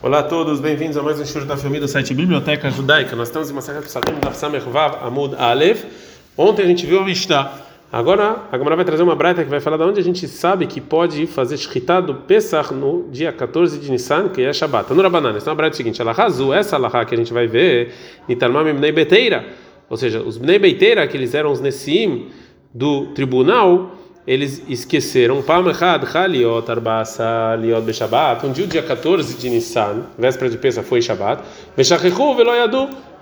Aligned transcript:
Olá 0.00 0.20
a 0.20 0.22
todos, 0.22 0.60
bem-vindos 0.60 0.96
a 0.96 1.02
mais 1.02 1.18
um 1.18 1.26
show 1.26 1.44
da 1.44 1.56
família 1.56 1.80
do 1.80 1.88
site 1.88 2.14
Biblioteca 2.14 2.70
Judaica. 2.70 3.16
Nós 3.16 3.26
estamos 3.26 3.50
em 3.50 3.52
Masachat 3.52 3.84
Psadim 3.84 4.20
da 4.20 4.30
Samech 4.30 4.64
Vav 4.68 5.04
Amud 5.04 5.34
Aleph. 5.34 5.82
Ontem 6.36 6.62
a 6.62 6.66
gente 6.66 6.86
viu 6.86 7.00
o 7.00 7.04
Mishnah. 7.04 7.52
Agora 7.90 8.44
a 8.52 8.56
Gamara 8.56 8.76
vai 8.76 8.84
trazer 8.84 9.02
uma 9.02 9.16
braita 9.16 9.42
que 9.42 9.50
vai 9.50 9.58
falar 9.58 9.76
de 9.76 9.82
onde 9.82 9.98
a 9.98 10.02
gente 10.04 10.28
sabe 10.28 10.68
que 10.68 10.80
pode 10.80 11.26
fazer 11.26 11.56
shkita 11.56 12.00
do 12.00 12.14
Pesach 12.14 12.72
no 12.72 13.08
dia 13.10 13.32
14 13.32 13.76
de 13.80 13.90
Nissan, 13.90 14.28
que 14.28 14.40
é 14.40 14.52
Shabbat. 14.52 14.94
No 14.94 15.02
Rabanan, 15.02 15.36
essa 15.36 15.48
é 15.48 15.50
uma 15.50 15.56
braita 15.56 15.76
seguinte, 15.76 16.00
ela 16.00 16.12
razou 16.12 16.54
essa 16.54 16.76
alahá 16.76 17.04
que 17.04 17.16
a 17.16 17.18
gente 17.18 17.32
vai 17.32 17.48
ver, 17.48 17.92
Nitarmam 18.28 18.72
Bnei 18.72 18.92
Beteira, 18.92 19.46
ou 19.90 19.96
seja, 19.96 20.20
os 20.20 20.38
Bnei 20.38 20.60
Beteira, 20.60 21.08
que 21.08 21.16
eles 21.16 21.34
eram 21.34 21.50
os 21.50 21.60
Nessim 21.60 22.28
do 22.72 23.06
tribunal, 23.06 23.97
eles 24.28 24.62
esqueceram. 24.68 25.38
Um 25.38 25.42
dia, 28.52 28.66
o 28.66 28.68
dia 28.68 28.82
14 28.82 29.38
de 29.38 29.48
Nissan, 29.48 30.02
véspera 30.18 30.50
de 30.50 30.58
Pesach, 30.58 30.86
foi 30.86 31.00
Shabbat. 31.00 31.42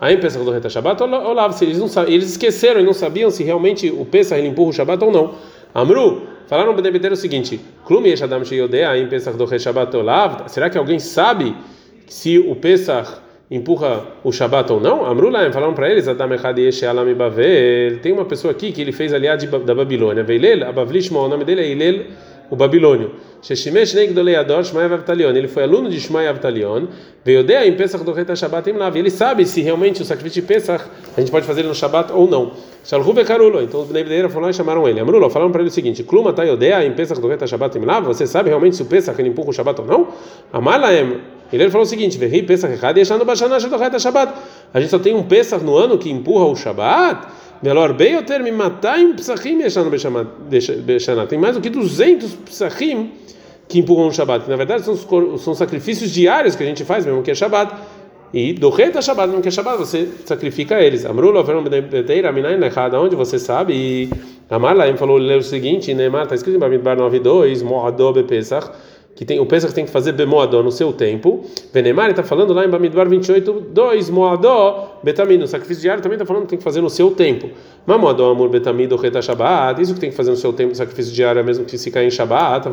Aí 0.00 0.16
Pesach 0.16 0.44
do 0.44 0.50
Reta 0.50 0.68
Shabbat, 0.68 1.00
olá, 1.00 1.48
eles, 1.60 1.78
não, 1.78 1.86
eles 2.08 2.32
esqueceram 2.32 2.80
e 2.80 2.84
não 2.84 2.92
sabiam 2.92 3.30
se 3.30 3.44
realmente 3.44 3.88
o 3.88 4.04
Pesach 4.04 4.36
ele 4.36 4.48
empurra 4.48 4.70
o 4.70 4.72
Shabbat 4.72 5.04
ou 5.04 5.12
não. 5.12 5.34
Amru, 5.72 6.22
falaram 6.48 6.74
para 6.74 6.80
o 6.80 6.82
o 7.12 7.16
seguinte: 7.16 7.60
Será 10.48 10.68
que 10.68 10.76
alguém 10.76 10.98
sabe 10.98 11.54
se 12.08 12.36
o 12.40 12.56
Pesach 12.56 13.20
empurra 13.50 14.04
o 14.24 14.32
Shabat 14.32 14.72
ou 14.72 14.80
não? 14.80 15.04
Amrulaim, 15.04 15.52
falaram 15.52 15.74
para 15.74 15.90
eles, 15.90 16.08
Adam 16.08 16.32
Echad 16.32 17.14
Bavel, 17.14 18.00
tem 18.00 18.12
uma 18.12 18.24
pessoa 18.24 18.50
aqui 18.50 18.72
que 18.72 18.80
ele 18.80 18.92
fez 18.92 19.12
aliado 19.12 19.46
da 19.60 19.74
Babilônia, 19.74 20.22
Veilel, 20.22 20.68
Abavlishma, 20.68 21.20
o 21.20 21.28
nome 21.28 21.44
dele 21.44 21.60
é 21.60 21.68
Ilel, 21.70 22.06
o 22.50 22.56
babilônio. 22.56 23.12
Sheshimesh 23.42 23.94
Negdolei 23.94 24.34
Ador 24.34 24.64
Shmai 24.64 24.84
Avtalion, 24.86 25.30
ele 25.30 25.46
foi 25.46 25.62
aluno 25.62 25.88
de 25.88 26.00
Shmai 26.00 26.26
Avtalion, 26.26 26.86
Veodea 27.24 27.66
em 27.66 27.76
Pesach 27.76 28.02
do 28.02 28.12
Reta 28.12 28.34
Shabbat 28.34 28.68
em 28.68 28.72
Lav, 28.72 28.96
ele 28.96 29.10
sabe 29.10 29.46
se 29.46 29.60
realmente 29.60 30.02
o 30.02 30.04
sacrifício 30.04 30.42
de 30.42 30.48
Pesach 30.48 30.84
a 31.16 31.20
gente 31.20 31.30
pode 31.30 31.46
fazer 31.46 31.62
no 31.62 31.74
Shabbat 31.74 32.12
ou 32.12 32.28
não. 32.28 32.52
Shalhu 32.84 33.12
Bekarulo, 33.12 33.62
então 33.62 33.80
os 33.80 33.88
Bnei 33.88 34.28
falaram 34.28 34.50
e 34.50 34.54
chamaram 34.54 34.88
ele. 34.88 35.00
Amrulo, 35.00 35.28
falaram 35.28 35.50
para 35.50 35.60
ele 35.60 35.68
o 35.70 35.72
seguinte: 35.72 36.02
Kluma 36.02 36.32
Tayodea 36.32 36.84
em 36.84 36.92
Pesach 36.92 37.20
do 37.20 37.28
Reta 37.28 37.46
Shabbat 37.46 37.76
em 37.78 37.84
Lav, 37.84 38.04
você 38.04 38.26
sabe 38.26 38.48
realmente 38.48 38.76
se 38.76 38.82
o 38.82 38.86
Pesach 38.86 39.20
ele 39.20 39.28
empurra 39.28 39.50
o 39.50 39.52
Shabbat 39.52 39.80
ou 39.80 39.86
não? 39.86 40.08
Amalaem, 40.52 41.20
ele 41.52 41.70
falou 41.70 41.84
o 41.84 41.88
seguinte: 41.88 42.18
Verri 42.18 42.42
Pesach 42.42 42.72
Echad 42.72 42.96
Yeshanu 42.98 43.24
Bashana 43.24 43.58
do 43.58 43.76
Reta 43.76 43.98
Shabbat. 43.98 44.32
A 44.72 44.80
gente 44.80 44.90
só 44.90 44.98
tem 44.98 45.14
um 45.14 45.22
Pesach 45.22 45.64
no 45.64 45.76
ano 45.76 45.98
que 45.98 46.10
empurra 46.10 46.46
o 46.46 46.56
Shabbat. 46.56 47.26
Melhor 47.62 47.92
bem 47.92 48.14
eu 48.14 48.22
ter 48.22 48.42
me 48.42 48.52
matar 48.52 48.98
em 48.98 49.14
Bashana. 49.14 51.26
Tem 51.26 51.38
mais 51.38 51.54
do 51.54 51.60
que 51.60 51.70
200 51.70 52.34
Pesachim 52.34 53.12
que 53.68 53.78
empurram 53.78 54.08
o 54.08 54.12
Shabbat. 54.12 54.48
Na 54.48 54.56
verdade, 54.56 54.84
são, 54.84 55.38
são 55.38 55.54
sacrifícios 55.54 56.10
diários 56.10 56.54
que 56.54 56.62
a 56.62 56.66
gente 56.66 56.84
faz, 56.84 57.04
mesmo 57.04 57.22
que 57.22 57.30
é 57.30 57.34
Shabbat. 57.34 57.74
E 58.32 58.52
do 58.52 58.70
reta 58.70 59.00
Shabbat, 59.00 59.28
mesmo 59.28 59.42
que 59.42 59.48
é 59.48 59.50
Shabbat, 59.50 59.78
você 59.78 60.08
sacrifica 60.24 60.80
eles. 60.80 61.04
Amrulo, 61.04 61.42
Beteira, 61.42 62.32
Minayin, 62.32 62.62
errada, 62.62 63.00
onde 63.00 63.16
você 63.16 63.38
sabe? 63.38 63.74
E 63.74 64.10
Amar 64.50 64.76
Laim 64.76 64.96
falou, 64.96 65.18
o 65.18 65.42
seguinte: 65.42 65.94
Neymar, 65.94 66.24
está 66.24 66.34
escrito 66.34 66.56
em 66.56 66.60
Bamidbar 66.60 66.96
9.2, 66.96 67.64
Moadobe 67.64 68.24
Pesach 68.24 68.70
que 69.16 69.24
tem 69.24 69.40
o 69.40 69.46
Pesach 69.46 69.74
tem 69.74 69.86
que 69.86 69.90
fazer 69.90 70.12
bemoadó 70.12 70.62
no 70.62 70.70
seu 70.70 70.92
tempo. 70.92 71.42
Venemar 71.72 72.10
está 72.10 72.22
falando 72.22 72.52
lá 72.52 72.66
em 72.66 72.68
Bamidbar 72.68 73.08
28, 73.08 73.68
2, 73.72 74.10
moadó, 74.10 75.00
betamid, 75.02 75.40
no 75.40 75.48
sacrifício 75.48 75.80
diário 75.80 76.02
também 76.02 76.16
está 76.16 76.26
falando 76.26 76.42
que 76.42 76.50
tem 76.50 76.58
que 76.58 76.64
fazer 76.64 76.82
no 76.82 76.90
seu 76.90 77.10
tempo. 77.10 77.48
Mamoadó, 77.86 78.30
amor, 78.30 78.50
betamid, 78.50 78.90
do 78.90 78.96
reta 78.96 79.22
shabat, 79.22 79.80
isso 79.80 79.94
que 79.94 80.00
tem 80.00 80.10
que 80.10 80.16
fazer 80.16 80.30
no 80.30 80.36
seu 80.36 80.52
tempo, 80.52 80.74
sacrifício 80.74 81.14
diário, 81.14 81.42
mesmo 81.42 81.64
que 81.64 81.78
se 81.78 81.90
cair 81.90 82.06
em 82.06 82.10
shabat, 82.10 82.68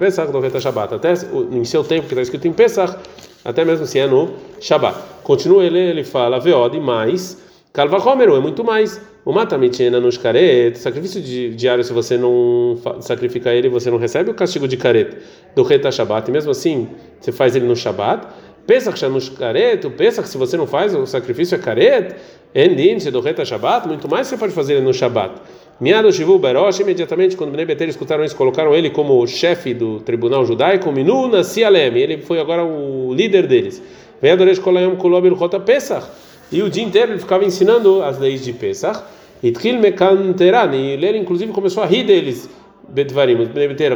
Pesach, 0.00 0.32
do 0.32 0.40
reta 0.40 0.60
shabat, 0.60 0.94
até 0.94 1.12
em 1.52 1.64
seu 1.64 1.84
tempo, 1.84 2.08
que 2.08 2.12
está 2.14 2.22
escrito 2.22 2.48
em 2.48 2.52
Pesach, 2.52 2.96
até 3.44 3.64
mesmo 3.64 3.86
se 3.86 4.00
é 4.00 4.06
no 4.08 4.30
shabat. 4.60 4.98
Continua 5.22 5.64
ele, 5.64 5.78
ele 5.78 6.02
fala, 6.02 6.40
veode, 6.40 6.80
mais, 6.80 7.40
calvachomeru, 7.72 8.34
é 8.34 8.40
muito 8.40 8.64
mais. 8.64 9.00
O 9.28 9.32
matamitina 9.34 10.00
nos 10.00 10.16
caret, 10.16 10.78
sacrifício 10.78 11.20
diário, 11.20 11.84
se 11.84 11.92
você 11.92 12.16
não 12.16 12.78
sacrifica 13.02 13.52
ele, 13.52 13.68
você 13.68 13.90
não 13.90 13.98
recebe 13.98 14.30
o 14.30 14.34
castigo 14.34 14.66
de 14.66 14.78
caret 14.78 15.18
do 15.54 15.62
reta 15.62 15.92
shabat, 15.92 16.30
e 16.30 16.32
mesmo 16.32 16.50
assim 16.50 16.88
você 17.20 17.30
faz 17.30 17.54
ele 17.54 17.66
no 17.66 17.76
shabat. 17.76 18.26
Pesach 18.66 19.06
nos 19.06 19.28
caret, 19.28 19.86
o 19.86 19.90
Pesach, 19.90 20.26
se 20.26 20.38
você 20.38 20.56
não 20.56 20.66
faz 20.66 20.94
o 20.94 21.04
sacrifício 21.04 21.56
é 21.56 21.58
caret, 21.58 22.14
endin, 22.54 22.96
do 23.10 23.20
reta 23.20 23.44
shabat, 23.44 23.86
muito 23.86 24.08
mais 24.08 24.28
você 24.28 24.38
pode 24.38 24.54
fazer 24.54 24.76
ele 24.76 24.86
no 24.86 24.94
shabat. 24.94 25.34
Miado 25.78 26.10
Shivu 26.10 26.38
Berosh, 26.38 26.80
imediatamente 26.80 27.36
quando 27.36 27.50
Bnei 27.50 27.66
Beter 27.66 27.86
escutaram 27.86 28.24
isso, 28.24 28.34
colocaram 28.34 28.74
ele 28.74 28.88
como 28.88 29.26
chefe 29.26 29.74
do 29.74 30.00
tribunal 30.00 30.46
judaico, 30.46 30.90
Minu 30.90 31.28
Nasialem, 31.28 31.98
ele 31.98 32.22
foi 32.22 32.40
agora 32.40 32.64
o 32.64 33.12
líder 33.12 33.46
deles. 33.46 33.82
Vem 34.22 34.32
adoresh 34.32 34.58
kolayom 34.58 34.96
kulobil 34.96 35.34
rota 35.34 35.60
Pesach. 35.60 36.06
E 36.50 36.62
o 36.62 36.70
dia 36.70 36.82
inteiro 36.82 37.12
ele 37.12 37.18
ficava 37.18 37.44
ensinando 37.44 38.02
as 38.02 38.18
leis 38.18 38.44
de 38.44 38.52
Pesach. 38.52 39.02
E 39.42 39.48
ele 39.48 41.18
inclusive 41.18 41.52
começou 41.52 41.82
a 41.82 41.86
rir 41.86 42.04
deles, 42.04 42.48
Bedvarim, 42.88 43.36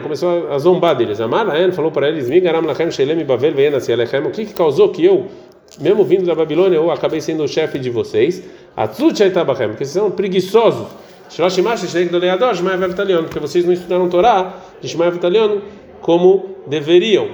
começou 0.03 0.53
a 0.53 0.59
zombar 0.59 0.95
deles. 0.95 1.21
Amaraen 1.21 1.73
falou 1.73 1.91
para 1.91 2.09
eles: 2.09 2.29
Migaram 2.29 2.61
lachem 2.61 2.91
shelem 2.91 3.25
bavel 3.25 3.55
ve'enasi 3.55 3.93
alechem. 3.93 4.21
O 4.21 4.31
que, 4.31 4.45
que 4.45 4.53
causou 4.53 4.91
que 4.91 5.05
eu, 5.05 5.27
mesmo 5.81 6.05
vindo 6.05 6.27
da 6.27 6.35
Babilônia, 6.35 6.77
eu 6.77 6.91
acabei 6.91 7.21
sendo 7.21 7.43
o 7.43 7.49
chefe 7.49 7.79
de 7.79 7.89
vocês? 7.89 8.43
Atzut 8.77 9.17
shaitabachem, 9.17 9.69
porque 9.69 9.85
vocês 9.85 10.03
são 10.03 10.11
preguiçosos. 10.11 10.89
Porque 11.35 11.63
vocês 13.41 13.65
não 13.65 13.73
estudaram 13.73 14.09
Torá 14.11 14.55
de 14.83 14.89
Shema 14.89 15.11
Vitalion 15.11 15.61
como 16.03 16.57
deveriam. 16.67 17.29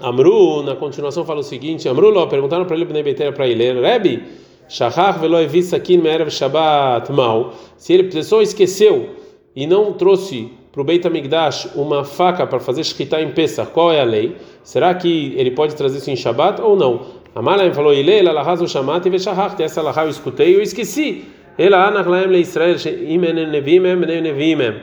Amru, 0.00 0.62
na 0.62 0.76
continuação, 0.76 1.24
fala 1.24 1.40
o 1.40 1.42
seguinte: 1.42 1.88
Amru, 1.88 2.26
perguntaram 2.28 2.64
para 2.64 2.76
ele, 2.76 3.32
para 3.32 3.48
ele, 3.48 3.80
Rebbe. 3.80 4.22
Shachar 4.68 5.18
velo 5.18 5.40
evisakin 5.40 5.98
me'erev 5.98 6.28
Shabbat 6.30 7.10
mal. 7.10 7.54
Se 7.78 7.94
ele 7.94 8.04
pessoa 8.04 8.42
esqueceu 8.42 9.14
e 9.56 9.66
não 9.66 9.94
trouxe 9.94 10.52
para 10.70 10.82
o 10.82 10.84
Beit 10.84 11.06
HaMikdash 11.06 11.70
uma 11.74 12.04
faca 12.04 12.46
para 12.46 12.60
fazer 12.60 12.84
shkita 12.84 13.18
em 13.22 13.30
Pesach, 13.30 13.70
qual 13.72 13.90
é 13.90 14.00
a 14.02 14.04
lei? 14.04 14.36
Será 14.62 14.94
que 14.94 15.34
ele 15.38 15.52
pode 15.52 15.74
trazer 15.74 15.98
isso 15.98 16.10
em 16.10 16.16
Shabbat 16.16 16.60
ou 16.60 16.76
não? 16.76 17.00
Amalaim 17.34 17.72
falou, 17.72 17.94
Ilei 17.94 18.20
lalahaz 18.22 18.60
o 18.60 18.68
shamat 18.68 19.06
e 19.06 19.10
veshachar. 19.10 19.56
Essa 19.58 19.80
alahá 19.80 20.04
eu 20.04 20.10
escutei 20.10 20.50
e 20.50 20.54
eu 20.54 20.62
esqueci. 20.62 21.24
Ela 21.56 21.88
anachlaem 21.88 22.28
le 22.28 22.40
Israel 22.40 22.76
imen 23.08 23.34
nevimem 23.50 23.96
nevimem. 23.96 24.74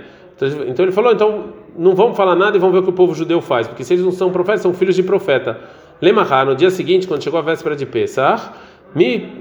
Então 0.68 0.84
ele 0.84 0.92
falou, 0.92 1.14
então 1.14 1.53
não 1.78 1.96
vamos 1.96 2.16
falar 2.16 2.36
nada 2.36 2.58
e 2.58 2.59
vamos 2.59 2.74
ver 2.74 2.80
o 2.80 2.84
que 2.84 2.90
o 2.90 2.94
povo 2.94 3.13
judeu 3.13 3.41
faz, 3.41 3.68
porque 3.68 3.84
se 3.84 3.94
eles 3.94 4.06
não 4.06 4.12
são 4.12 4.31
profetas, 4.31 4.62
são 4.62 4.74
filhos 4.74 4.96
de 4.96 5.03
profeta. 5.03 5.59
Lemahar, 6.02 6.46
no 6.46 6.56
dia 6.56 6.69
seguinte, 6.69 7.08
quando 7.08 7.24
chegou 7.24 7.40
a 7.40 7.44
véspera 7.44 7.75
de 7.75 7.86
Pesach, 7.86 8.50
Mi. 8.94 9.34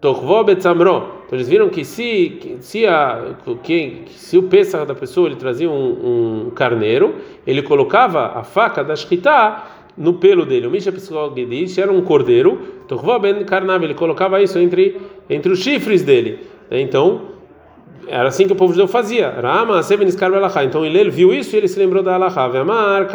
Então 0.00 0.14
eles 1.32 1.48
viram 1.48 1.68
que 1.68 1.84
se 1.84 2.56
se 2.60 2.86
a 2.86 3.34
que, 3.62 4.04
se 4.08 4.38
o 4.38 4.44
Pesach 4.44 4.86
da 4.86 4.94
pessoa 4.94 5.28
ele 5.28 5.36
trazia 5.36 5.68
um, 5.68 6.46
um 6.46 6.50
carneiro, 6.50 7.16
ele 7.46 7.62
colocava 7.62 8.38
a 8.38 8.44
faca 8.44 8.84
da 8.84 8.94
shkita 8.94 9.64
no 9.96 10.14
pelo 10.14 10.46
dele. 10.46 10.66
O 10.66 10.70
Misha 10.70 10.92
Psicologedish 10.92 11.78
era 11.78 11.92
um 11.92 12.00
cordeiro, 12.02 12.60
ele 13.82 13.94
colocava 13.94 14.40
isso 14.40 14.58
entre 14.58 15.00
entre 15.28 15.52
os 15.52 15.58
chifres 15.58 16.02
dele. 16.02 16.46
Então 16.70 17.37
era 18.06 18.28
assim 18.28 18.46
que 18.46 18.52
o 18.52 18.56
povo 18.56 18.72
judeu 18.72 18.88
fazia. 18.88 19.30
Rama, 19.30 19.82
Seveniskar 19.82 20.30
Belachá. 20.30 20.64
Então 20.64 20.84
ele 20.84 21.10
viu 21.10 21.34
isso 21.34 21.54
e 21.54 21.58
ele 21.58 21.68
se 21.68 21.78
lembrou 21.78 22.02
da 22.02 22.14
Alachá. 22.14 22.46
Vemar. 22.48 23.08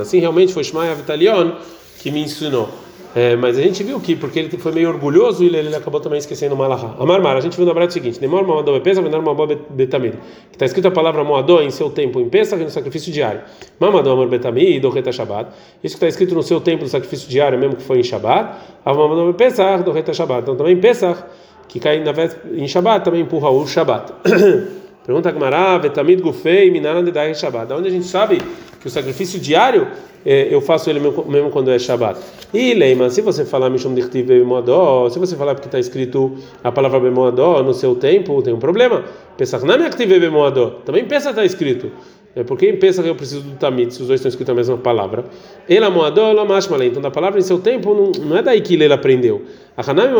Assim 0.00 0.18
realmente 0.18 0.52
foi 0.52 0.64
Shmai 0.64 0.94
Vetalion 0.94 1.52
que 1.98 2.10
me 2.10 2.20
ensinou. 2.20 2.68
É, 3.14 3.36
mas 3.36 3.58
a 3.58 3.62
gente 3.62 3.82
viu 3.82 4.00
que, 4.00 4.16
porque 4.16 4.38
ele 4.38 4.56
foi 4.56 4.72
meio 4.72 4.88
orgulhoso, 4.88 5.44
ele, 5.44 5.58
ele 5.58 5.76
acabou 5.76 6.00
também 6.00 6.18
esquecendo 6.18 6.54
o 6.54 6.58
Malahá. 6.58 6.94
Amarmar, 6.98 7.36
a 7.36 7.40
gente 7.40 7.54
viu 7.56 7.66
na 7.66 7.72
verdade 7.74 7.90
o 7.90 7.92
seguinte: 7.92 8.18
Nemor 8.18 8.46
Moadó 8.46 8.78
Pesa, 8.80 9.02
Venar 9.02 9.20
Moabó 9.20 9.46
Betamid. 9.46 10.14
Que 10.50 10.56
está 10.56 10.64
escrito 10.64 10.88
a 10.88 10.90
palavra 10.90 11.22
Moadó 11.22 11.60
em 11.60 11.70
seu 11.70 11.90
tempo 11.90 12.18
em 12.20 12.30
Pesach 12.30 12.62
no 12.62 12.70
sacrifício 12.70 13.12
diário. 13.12 13.42
Mamadó 13.78 14.12
Amor 14.12 14.28
Betamid, 14.28 14.80
do 14.80 14.88
Reta 14.88 15.12
Shabbat. 15.12 15.50
Isso 15.84 15.94
que 15.94 16.04
está 16.04 16.08
escrito 16.08 16.34
no 16.34 16.42
seu 16.42 16.58
tempo 16.58 16.84
do 16.84 16.88
sacrifício 16.88 17.28
diário, 17.28 17.58
mesmo 17.58 17.76
que 17.76 17.82
foi 17.82 18.00
em 18.00 18.02
Shabbat. 18.02 18.56
Mamadó 18.86 19.30
Pesach, 19.34 19.84
do 19.84 19.92
Reta 19.92 20.14
Shabbat. 20.14 20.42
Então 20.42 20.56
também 20.56 20.78
Pesach, 20.78 21.22
que 21.68 21.80
cai 21.80 22.02
na 22.02 22.12
vez, 22.12 22.36
em 22.52 22.66
Shabbat, 22.68 23.04
também 23.04 23.22
empurra 23.22 23.50
o 23.50 23.66
Shabbat. 23.66 24.12
Pergunta 25.04 25.28
a 25.28 25.32
Gmará, 25.32 25.78
Betamid 25.78 26.22
Gufei, 26.22 26.70
Minan 26.70 27.02
Dedai 27.02 27.34
Shabbat. 27.34 27.68
Da 27.68 27.76
onde 27.76 27.88
a 27.88 27.90
gente 27.90 28.06
sabe 28.06 28.40
que 28.80 28.86
o 28.86 28.90
sacrifício 28.90 29.40
diário 29.40 29.88
é, 30.24 30.48
eu 30.54 30.60
faço 30.60 30.88
ele 30.88 31.00
mesmo 31.00 31.50
quando 31.50 31.70
é 31.70 31.78
Shabbat. 31.78 32.20
E 32.54 32.74
Leima, 32.74 33.10
se 33.10 33.20
você 33.20 33.44
falar 33.44 33.70
Mishum 33.70 33.94
Dichtiv 33.94 34.26
Bemoadó, 34.26 35.08
se 35.10 35.18
você 35.18 35.36
falar 35.36 35.54
porque 35.54 35.68
está 35.68 35.80
escrito 35.80 36.36
a 36.62 36.70
palavra 36.70 37.00
Bemoadó 37.00 37.62
no 37.62 37.74
seu 37.74 37.96
tempo, 37.96 38.40
tem 38.42 38.54
um 38.54 38.60
problema. 38.60 39.04
Pesach 39.36 39.64
é 39.68 39.86
Aktiv 39.86 40.08
Bemoadó, 40.08 40.80
também 40.84 41.04
pensa 41.04 41.30
está 41.30 41.44
escrito. 41.44 41.90
É 42.34 42.42
porque 42.42 42.72
pensa 42.72 43.02
que 43.02 43.08
eu 43.08 43.14
preciso 43.14 43.42
do 43.42 43.56
Tamit, 43.56 43.92
se 43.92 44.00
os 44.00 44.08
dois 44.08 44.18
estão 44.18 44.28
escritos 44.28 44.50
a 44.52 44.54
mesma 44.54 44.78
palavra. 44.78 45.24
Ela 45.68 45.90
Moadó, 45.90 46.32
Lamashmalei. 46.32 46.88
Então, 46.88 47.02
da 47.02 47.10
palavra 47.10 47.38
em 47.38 47.42
seu 47.42 47.58
tempo, 47.58 47.94
não, 47.94 48.24
não 48.24 48.36
é 48.36 48.42
daí 48.42 48.60
que 48.62 48.74
ele 48.74 48.90
aprendeu. 48.92 49.42
A 49.76 49.90
Hanami 49.90 50.14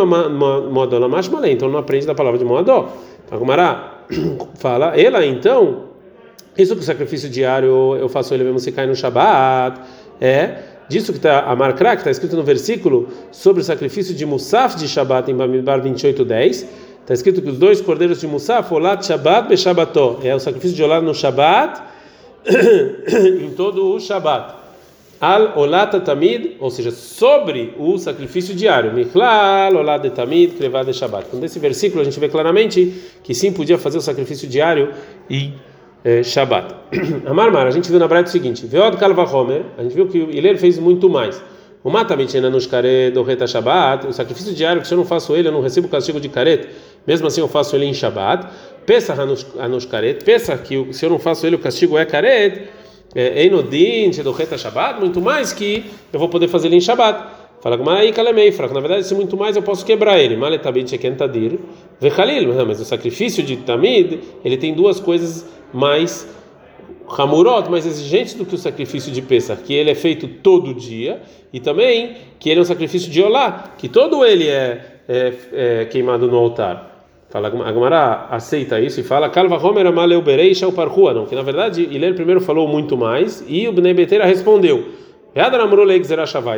Moadó, 0.70 0.98
Lamashmalei. 0.98 1.52
Então, 1.52 1.70
não 1.70 1.78
aprende 1.78 2.06
da 2.06 2.14
palavra 2.14 2.38
de 2.38 2.44
Moadó. 2.44 2.92
Então, 3.24 3.38
Agumara 3.38 4.04
fala, 4.58 4.98
ela 4.98 5.24
então 5.24 5.84
Isso 6.56 6.74
que 6.74 6.82
o 6.82 6.84
sacrifício 6.84 7.28
diário 7.28 7.96
eu 7.96 8.08
faço 8.08 8.34
ele 8.34 8.44
mesmo 8.44 8.58
se 8.58 8.72
cai 8.72 8.86
no 8.86 8.94
Shabat, 8.94 9.80
é 10.20 10.58
disso 10.88 11.12
que 11.12 11.18
está 11.18 11.40
a 11.40 11.56
marcra, 11.56 11.92
que 11.92 12.02
está 12.02 12.10
escrito 12.10 12.36
no 12.36 12.42
versículo 12.42 13.08
sobre 13.30 13.62
o 13.62 13.64
sacrifício 13.64 14.14
de 14.14 14.26
Musaf 14.26 14.76
de 14.76 14.86
Shabat 14.86 15.30
em 15.30 15.34
Bamidbar 15.34 15.80
28:10. 15.80 16.66
Está 17.00 17.14
escrito 17.14 17.42
que 17.42 17.48
os 17.48 17.58
dois 17.58 17.80
cordeiros 17.80 18.20
de 18.20 18.26
Musaf, 18.26 18.72
Olat 18.72 19.04
Shabat 19.04 19.48
be 19.48 19.56
Shabbató, 19.56 20.20
é 20.22 20.34
o 20.34 20.38
sacrifício 20.38 20.76
de 20.76 20.82
Olat 20.84 21.02
no 21.02 21.14
Shabat, 21.14 21.82
em 23.40 23.50
todo 23.50 23.94
o 23.94 24.00
Shabat. 24.00 24.62
Al 25.20 25.56
Olat 25.56 26.00
Tamid, 26.00 26.56
ou 26.58 26.68
seja, 26.68 26.90
sobre 26.90 27.74
o 27.78 27.96
sacrifício 27.96 28.54
diário. 28.54 28.92
Michlal 28.92 29.76
Olat 29.76 30.10
Tamid, 30.10 30.54
Krevad 30.56 30.86
de 30.86 30.92
Shabat. 30.92 31.26
Então, 31.28 31.38
nesse 31.38 31.60
versículo 31.60 32.00
a 32.00 32.04
gente 32.04 32.18
vê 32.18 32.28
claramente 32.28 32.92
que 33.22 33.32
sim 33.32 33.52
podia 33.52 33.78
fazer 33.78 33.98
o 33.98 34.00
sacrifício 34.00 34.48
diário 34.48 34.92
e 35.30 35.52
é, 36.04 36.24
Shabat. 36.24 36.74
Amar 37.24 37.52
Mar, 37.52 37.68
a 37.68 37.70
gente 37.70 37.88
viu 37.88 38.00
na 38.00 38.08
Braita 38.08 38.28
o 38.28 38.32
seguinte: 38.32 38.66
Veod 38.66 38.96
Kalva 38.96 39.24
Homer, 39.24 39.62
a 39.78 39.84
gente 39.84 39.94
viu 39.94 40.08
que 40.08 40.18
Iler 40.18 40.58
fez 40.58 40.78
muito 40.78 41.08
mais. 41.08 41.40
O 41.84 41.90
Matamichena 41.90 42.48
nos 42.48 42.66
Karet 42.66 43.10
do 43.10 43.24
Reta 43.24 43.46
Shabat, 43.46 44.06
o 44.06 44.12
sacrifício 44.12 44.54
diário, 44.54 44.80
que 44.80 44.86
se 44.86 44.94
eu 44.94 44.98
não 44.98 45.04
faço 45.04 45.34
ele, 45.34 45.48
eu 45.48 45.52
não 45.52 45.60
recebo 45.60 45.88
o 45.88 45.90
castigo 45.90 46.20
de 46.20 46.28
Karet, 46.28 46.68
mesmo 47.04 47.26
assim 47.26 47.40
eu 47.40 47.48
faço 47.48 47.74
ele 47.74 47.86
em 47.86 47.94
Shabat. 47.94 48.46
Pesach 48.86 49.20
Anush 49.58 49.86
Karet, 49.86 50.24
Pesach, 50.24 50.62
que 50.62 50.92
se 50.92 51.04
eu 51.04 51.10
não 51.10 51.18
faço 51.18 51.46
ele, 51.46 51.56
o 51.56 51.58
castigo 51.58 51.96
é 51.98 52.04
Karet. 52.04 52.68
É, 53.14 53.42
Einodin, 53.42 54.10
do 54.22 54.32
Reta 54.32 54.56
Shabat, 54.56 54.98
muito 54.98 55.20
mais 55.20 55.52
que 55.52 55.84
eu 56.10 56.18
vou 56.18 56.30
poder 56.30 56.48
fazer 56.48 56.68
ele 56.68 56.76
em 56.76 56.80
Shabat. 56.80 57.42
Fala 57.60 57.78
com 57.78 57.84
Maraí 57.84 58.10
Kalemei, 58.10 58.50
fraco. 58.50 58.74
Na 58.74 58.80
verdade, 58.80 59.06
se 59.06 59.14
muito 59.14 59.36
mais 59.36 59.54
eu 59.54 59.62
posso 59.62 59.84
quebrar 59.84 60.18
ele. 60.18 60.34
Maletabit 60.36 60.90
Sheken 60.90 61.14
Tadir, 61.14 61.58
Vechalil. 62.00 62.52
Mas 62.66 62.80
o 62.80 62.84
sacrifício 62.84 63.42
de 63.42 63.58
Tamid, 63.58 64.18
ele 64.44 64.56
tem 64.56 64.74
duas 64.74 64.98
coisas 64.98 65.46
mais 65.72 66.26
Hamurot, 67.08 67.70
mais 67.70 67.86
exigentes 67.86 68.34
do 68.34 68.44
que 68.44 68.54
o 68.54 68.58
sacrifício 68.58 69.12
de 69.12 69.22
Pesach, 69.22 69.62
que 69.62 69.74
ele 69.74 69.90
é 69.90 69.94
feito 69.94 70.26
todo 70.26 70.74
dia, 70.74 71.22
e 71.52 71.60
também 71.60 72.16
que 72.40 72.50
ele 72.50 72.58
é 72.58 72.62
um 72.62 72.66
sacrifício 72.66 73.10
de 73.10 73.22
Olá, 73.22 73.74
que 73.78 73.88
todo 73.88 74.24
ele 74.24 74.48
é, 74.48 75.00
é, 75.08 75.32
é 75.52 75.84
queimado 75.84 76.26
no 76.26 76.36
altar. 76.36 76.91
Fala, 77.32 77.48
a 77.48 77.72
Gemara 77.72 78.26
aceita 78.30 78.78
isso 78.78 79.00
e 79.00 79.02
fala, 79.02 79.30
Kalva 79.30 79.56
Homer 79.56 79.86
Amaleu 79.86 80.20
Bereisha 80.20 80.68
o 80.68 80.72
Parhua, 80.72 81.14
não, 81.14 81.24
que 81.24 81.34
na 81.34 81.40
verdade 81.40 81.88
ele 81.90 82.12
primeiro 82.12 82.42
falou 82.42 82.68
muito 82.68 82.94
mais 82.94 83.42
e 83.48 83.66
o 83.66 83.72
Bnei 83.72 83.94
Betera 83.94 84.26
respondeu. 84.26 84.88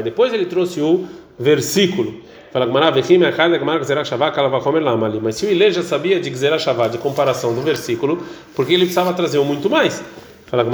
Depois 0.02 0.34
ele 0.34 0.46
trouxe 0.46 0.80
o 0.80 1.04
versículo. 1.38 2.14
Fala 2.50 2.66
Mas 5.22 5.36
se 5.36 5.46
o 5.46 5.50
Ilê 5.50 5.70
já 5.70 5.84
sabia 5.84 6.18
de 6.18 6.28
Gzerashavá, 6.28 6.88
de 6.88 6.98
comparação 6.98 7.54
do 7.54 7.60
versículo, 7.60 8.18
porque 8.56 8.72
ele 8.72 8.82
precisava 8.82 9.12
trazer 9.12 9.38
um 9.38 9.44
muito 9.44 9.70
mais? 9.70 10.02
Fala 10.46 10.64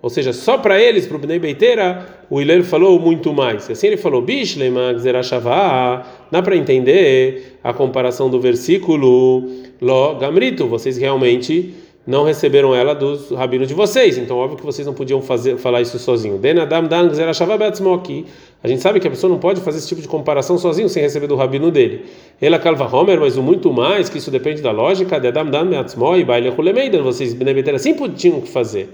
Ou 0.00 0.08
seja, 0.08 0.32
só 0.32 0.56
para 0.56 0.80
eles, 0.80 1.04
para 1.08 1.16
o 1.16 1.18
Bnei 1.18 1.40
Beiteira, 1.40 2.06
o 2.30 2.40
Ilê 2.40 2.62
falou 2.62 3.00
muito 3.00 3.32
mais. 3.32 3.68
Assim 3.68 3.88
ele 3.88 3.96
falou, 3.96 4.22
Bishlema 4.22 4.92
Gzerashavá, 4.92 6.06
dá 6.30 6.42
para 6.42 6.56
entender 6.56 7.58
a 7.62 7.72
comparação 7.72 8.28
do 8.28 8.40
versículo 8.40 9.48
Lo 9.80 10.14
Gamrito, 10.16 10.66
vocês 10.66 10.96
realmente 10.96 11.74
não 12.08 12.24
receberam 12.24 12.74
ela 12.74 12.94
dos 12.94 13.30
rabinos 13.32 13.68
de 13.68 13.74
vocês. 13.74 14.16
Então, 14.16 14.38
óbvio 14.38 14.56
que 14.56 14.64
vocês 14.64 14.86
não 14.86 14.94
podiam 14.94 15.20
fazer, 15.20 15.58
falar 15.58 15.82
isso 15.82 15.98
sozinho. 15.98 16.40
A 18.62 18.68
gente 18.68 18.80
sabe 18.80 18.98
que 18.98 19.06
a 19.06 19.10
pessoa 19.10 19.30
não 19.30 19.38
pode 19.38 19.60
fazer 19.60 19.76
esse 19.76 19.88
tipo 19.88 20.00
de 20.00 20.08
comparação 20.08 20.56
sozinho 20.56 20.88
sem 20.88 21.02
receber 21.02 21.26
do 21.26 21.36
rabino 21.36 21.70
dele. 21.70 22.06
Ela 22.40 22.58
calva 22.58 22.88
Homer, 22.90 23.20
mas 23.20 23.36
o 23.36 23.42
muito 23.42 23.70
mais, 23.70 24.08
que 24.08 24.16
isso 24.16 24.30
depende 24.30 24.62
da 24.62 24.70
lógica, 24.70 25.16
Adam 25.16 25.50
Dan 25.50 25.68
e 26.18 26.24
Baile 26.24 26.48
Hulemeidan, 26.48 27.02
vocês 27.02 27.34
Benebeter 27.34 27.74
assim 27.74 27.94
tinham 28.16 28.40
que 28.40 28.48
fazer. 28.48 28.88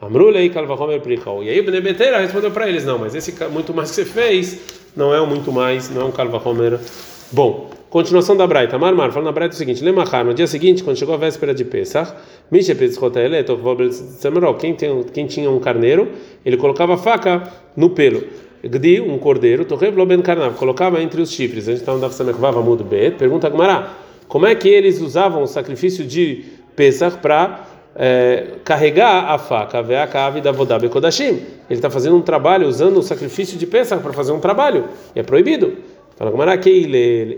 Amrulei 0.00 0.48
calva 0.48 0.74
Homer 0.74 1.00
Prichal. 1.00 1.42
E 1.42 1.50
aí 1.50 1.60
Benebeter 1.60 2.14
respondeu 2.20 2.52
para 2.52 2.68
eles: 2.68 2.84
não, 2.84 2.98
mas 2.98 3.16
esse 3.16 3.34
muito 3.50 3.74
mais 3.74 3.90
que 3.90 3.96
você 3.96 4.04
fez 4.04 4.79
não 4.96 5.14
é 5.14 5.24
muito 5.26 5.52
mais, 5.52 5.90
não 5.90 6.02
é 6.02 6.04
um 6.04 6.10
calva 6.10 6.40
Homer 6.48 6.78
bom. 7.32 7.70
Continuação 7.90 8.36
da 8.36 8.46
Braita. 8.46 8.78
Marmar, 8.78 9.10
falando 9.10 9.26
na 9.26 9.32
Braita 9.32 9.54
o 9.54 9.58
seguinte: 9.58 9.82
Lemachar, 9.82 10.24
no 10.24 10.32
dia 10.32 10.46
seguinte, 10.46 10.84
quando 10.84 10.96
chegou 10.96 11.12
a 11.12 11.18
véspera 11.18 11.52
de 11.52 11.64
Pesach, 11.64 12.12
quem, 14.58 14.74
tem, 14.74 15.02
quem 15.12 15.26
tinha 15.26 15.50
um 15.50 15.58
carneiro, 15.58 16.08
ele 16.46 16.56
colocava 16.56 16.94
a 16.94 16.96
faca 16.96 17.52
no 17.76 17.90
pelo. 17.90 18.22
Gdi, 18.62 19.00
um 19.00 19.18
cordeiro, 19.18 19.66
ben 20.06 20.20
carnav, 20.20 20.54
colocava 20.54 21.02
entre 21.02 21.20
os 21.20 21.32
chifres. 21.32 21.66
A 21.66 21.72
gente 21.72 21.80
está 21.80 21.92
no 21.92 21.98
Dafsamekvava 21.98 22.60
Mud 22.60 22.84
Bet. 22.84 23.16
Pergunta 23.16 23.48
a 23.48 23.50
Gmará: 23.50 23.94
como 24.28 24.46
é 24.46 24.54
que 24.54 24.68
eles 24.68 25.00
usavam 25.00 25.42
o 25.42 25.46
sacrifício 25.46 26.04
de 26.04 26.44
Pesach 26.76 27.18
para 27.18 27.66
é, 27.94 28.54
carregar 28.64 29.30
a 29.30 29.38
faca, 29.38 29.82
ver 29.82 29.96
a 29.96 30.06
cave 30.06 30.40
da 30.40 30.52
Vodabe 30.52 30.88
Kodashim? 30.88 31.26
Ele 31.28 31.44
está 31.68 31.90
fazendo 31.90 32.16
um 32.16 32.22
trabalho 32.22 32.66
usando 32.66 32.98
o 32.98 33.02
sacrifício 33.02 33.58
de 33.58 33.66
Pesach 33.66 34.02
para 34.02 34.12
fazer 34.12 34.32
um 34.32 34.40
trabalho, 34.40 34.84
e 35.14 35.20
é 35.20 35.22
proibido. 35.22 35.76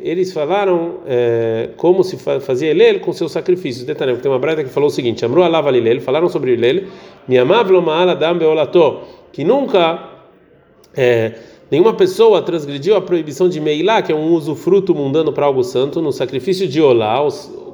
Eles 0.03 0.33
falaram 0.33 0.95
é, 1.07 1.69
como 1.77 2.03
se 2.03 2.17
fazia 2.17 2.69
Elel 2.69 2.99
com 2.99 3.13
seus 3.13 3.31
sacrifícios. 3.31 3.85
Detalhe, 3.85 4.17
tem 4.17 4.29
uma 4.29 4.41
breta 4.41 4.65
que 4.65 4.71
falou 4.71 4.89
o 4.89 4.91
seguinte: 4.91 5.25
Amru 5.25 5.45
alava 5.45 5.71
Lilel, 5.71 6.01
falaram 6.01 6.29
sobre 6.29 6.55
Elel, 6.55 6.85
que 9.33 9.45
nunca 9.45 10.09
é, 10.97 11.33
nenhuma 11.71 11.95
pessoa 11.95 12.43
transgrediu 12.43 12.97
a 12.97 13.01
proibição 13.01 13.49
de 13.49 13.61
Meilá, 13.61 14.03
que 14.03 14.11
é 14.11 14.15
um 14.17 14.33
uso 14.33 14.57
fruto 14.57 14.93
mundano 14.93 15.33
para 15.33 15.47
algo 15.47 15.63
santo, 15.63 16.03
no 16.03 16.11
sacrifício 16.11 16.67
de 16.67 16.83
Olá 16.83 17.25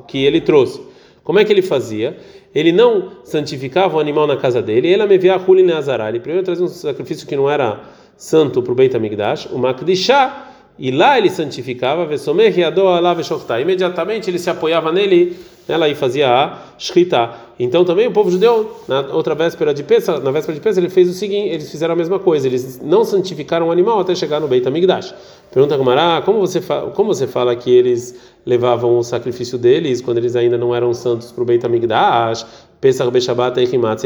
que 0.07 0.23
ele 0.25 0.43
trouxe. 0.43 0.88
Como 1.29 1.39
é 1.39 1.45
que 1.45 1.53
ele 1.53 1.61
fazia? 1.61 2.17
Ele 2.55 2.73
não 2.73 3.11
santificava 3.23 3.99
o 3.99 4.01
animal 4.01 4.27
na 4.27 4.39
casa 4.39 4.63
dele, 4.63 4.89
ele 4.89 5.03
amevia 5.03 5.37
Hulin 5.37 5.63
Nazará. 5.63 6.09
Ele 6.09 6.21
primeiro 6.21 6.43
trazia 6.43 6.65
um 6.65 6.69
sacrifício 6.69 7.27
que 7.27 7.37
não 7.37 7.51
era 7.51 7.83
santo 8.17 8.63
para 8.63 8.73
o 8.73 8.75
Beit 8.75 8.97
Amigdash, 8.97 9.47
o 9.53 9.59
Makdishá 9.59 10.55
e 10.79 10.91
lá 10.91 11.19
ele 11.19 11.29
santificava, 11.29 12.09
imediatamente 13.61 14.31
ele 14.31 14.39
se 14.39 14.49
apoiava 14.49 14.91
nele, 14.91 15.37
ela 15.69 15.89
e 15.89 15.95
fazia 15.95 16.29
a 16.29 16.59
shkita. 16.79 17.31
Então 17.59 17.85
também 17.85 18.07
o 18.07 18.13
povo 18.13 18.31
judeu, 18.31 18.81
na 18.87 19.01
outra 19.13 19.35
véspera 19.35 19.75
de 19.75 19.83
Pesach, 19.83 20.23
na 20.23 20.31
véspera 20.31 20.55
de 20.55 20.61
Pesach, 20.61 20.81
ele 20.81 20.91
fez 20.91 21.09
o 21.09 21.13
seguinte, 21.13 21.49
eles 21.49 21.71
fizeram 21.71 21.95
a 21.95 21.97
mesma 21.97 22.19
coisa, 22.19 22.47
eles 22.47 22.81
não 22.81 23.05
santificaram 23.05 23.69
o 23.69 23.71
animal 23.73 24.01
até 24.01 24.15
chegar 24.15 24.41
no 24.41 24.49
Beit 24.49 24.67
HaMikdash. 24.67 25.15
Pergunta 25.53 25.75
a 25.75 25.79
Mará, 25.79 26.23
como 26.25 26.41
você 26.41 26.61
como 26.95 27.15
você 27.15 27.27
fala 27.27 27.55
que 27.57 27.71
eles 27.71 28.19
levavam 28.47 28.99
o 28.99 29.03
sacrifício 29.03 29.59
deles 29.59 30.01
quando 30.01 30.19
eles 30.19 30.37
ainda 30.37 30.57
não 30.57 30.75
eram 30.75 30.95
santos 30.95 31.33
para 31.33 31.43
o 31.43 31.45
Beit 31.45 31.65
HaMikdash? 31.65 32.47
Pesach 32.81 33.11
be 33.11 33.21
Shabbat 33.21 33.59
e 33.59 33.65
Himat 33.65 34.03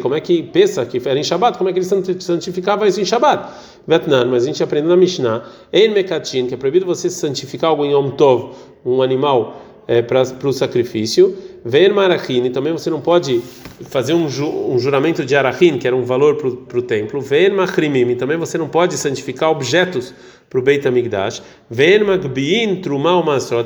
Como 0.00 0.14
é 0.14 0.20
que 0.20 0.42
Pesach, 0.42 0.90
que 0.90 1.06
era 1.06 1.18
em 1.18 1.22
Shabbat, 1.22 1.58
como 1.58 1.68
é 1.68 1.74
que 1.74 1.78
eles 1.78 1.88
santificavam 2.20 2.86
isso 2.86 3.00
em 3.00 3.04
Shabbat? 3.04 3.52
Vetnan, 3.86 4.26
mas 4.26 4.44
a 4.44 4.46
gente 4.46 4.62
aprendeu 4.62 4.88
na 4.88 4.96
Mishnah, 4.96 5.44
Ein 5.72 5.90
Mekatin, 5.90 6.46
que 6.46 6.54
é 6.54 6.56
proibido 6.56 6.86
você 6.86 7.10
santificar 7.10 7.70
algo 7.70 7.84
em 7.84 7.92
Yom 7.92 8.10
Tov, 8.12 8.54
um 8.84 9.02
animal 9.02 9.56
é, 9.88 10.02
para 10.02 10.22
o 10.44 10.52
sacrifício. 10.52 11.34
Ver 11.64 11.92
Marachin, 11.94 12.50
também 12.50 12.72
você 12.72 12.90
não 12.90 13.00
pode 13.00 13.40
fazer 13.88 14.12
um, 14.12 14.28
ju, 14.28 14.46
um 14.46 14.78
juramento 14.78 15.24
de 15.24 15.34
Arachin, 15.34 15.78
que 15.78 15.86
era 15.86 15.96
um 15.96 16.04
valor 16.04 16.36
para 16.36 16.78
o 16.78 16.82
templo. 16.82 17.20
Ver 17.20 17.52
Machrimim, 17.52 18.14
também 18.14 18.36
você 18.36 18.58
não 18.58 18.68
pode 18.68 18.96
santificar 18.98 19.50
objetos 19.50 20.14
para 20.48 20.60
o 20.60 20.62
Beit 20.62 20.86
HaMikdash. 20.86 21.42
Ver 21.70 22.04
Magbiin, 22.04 22.76
Trumá 22.76 23.12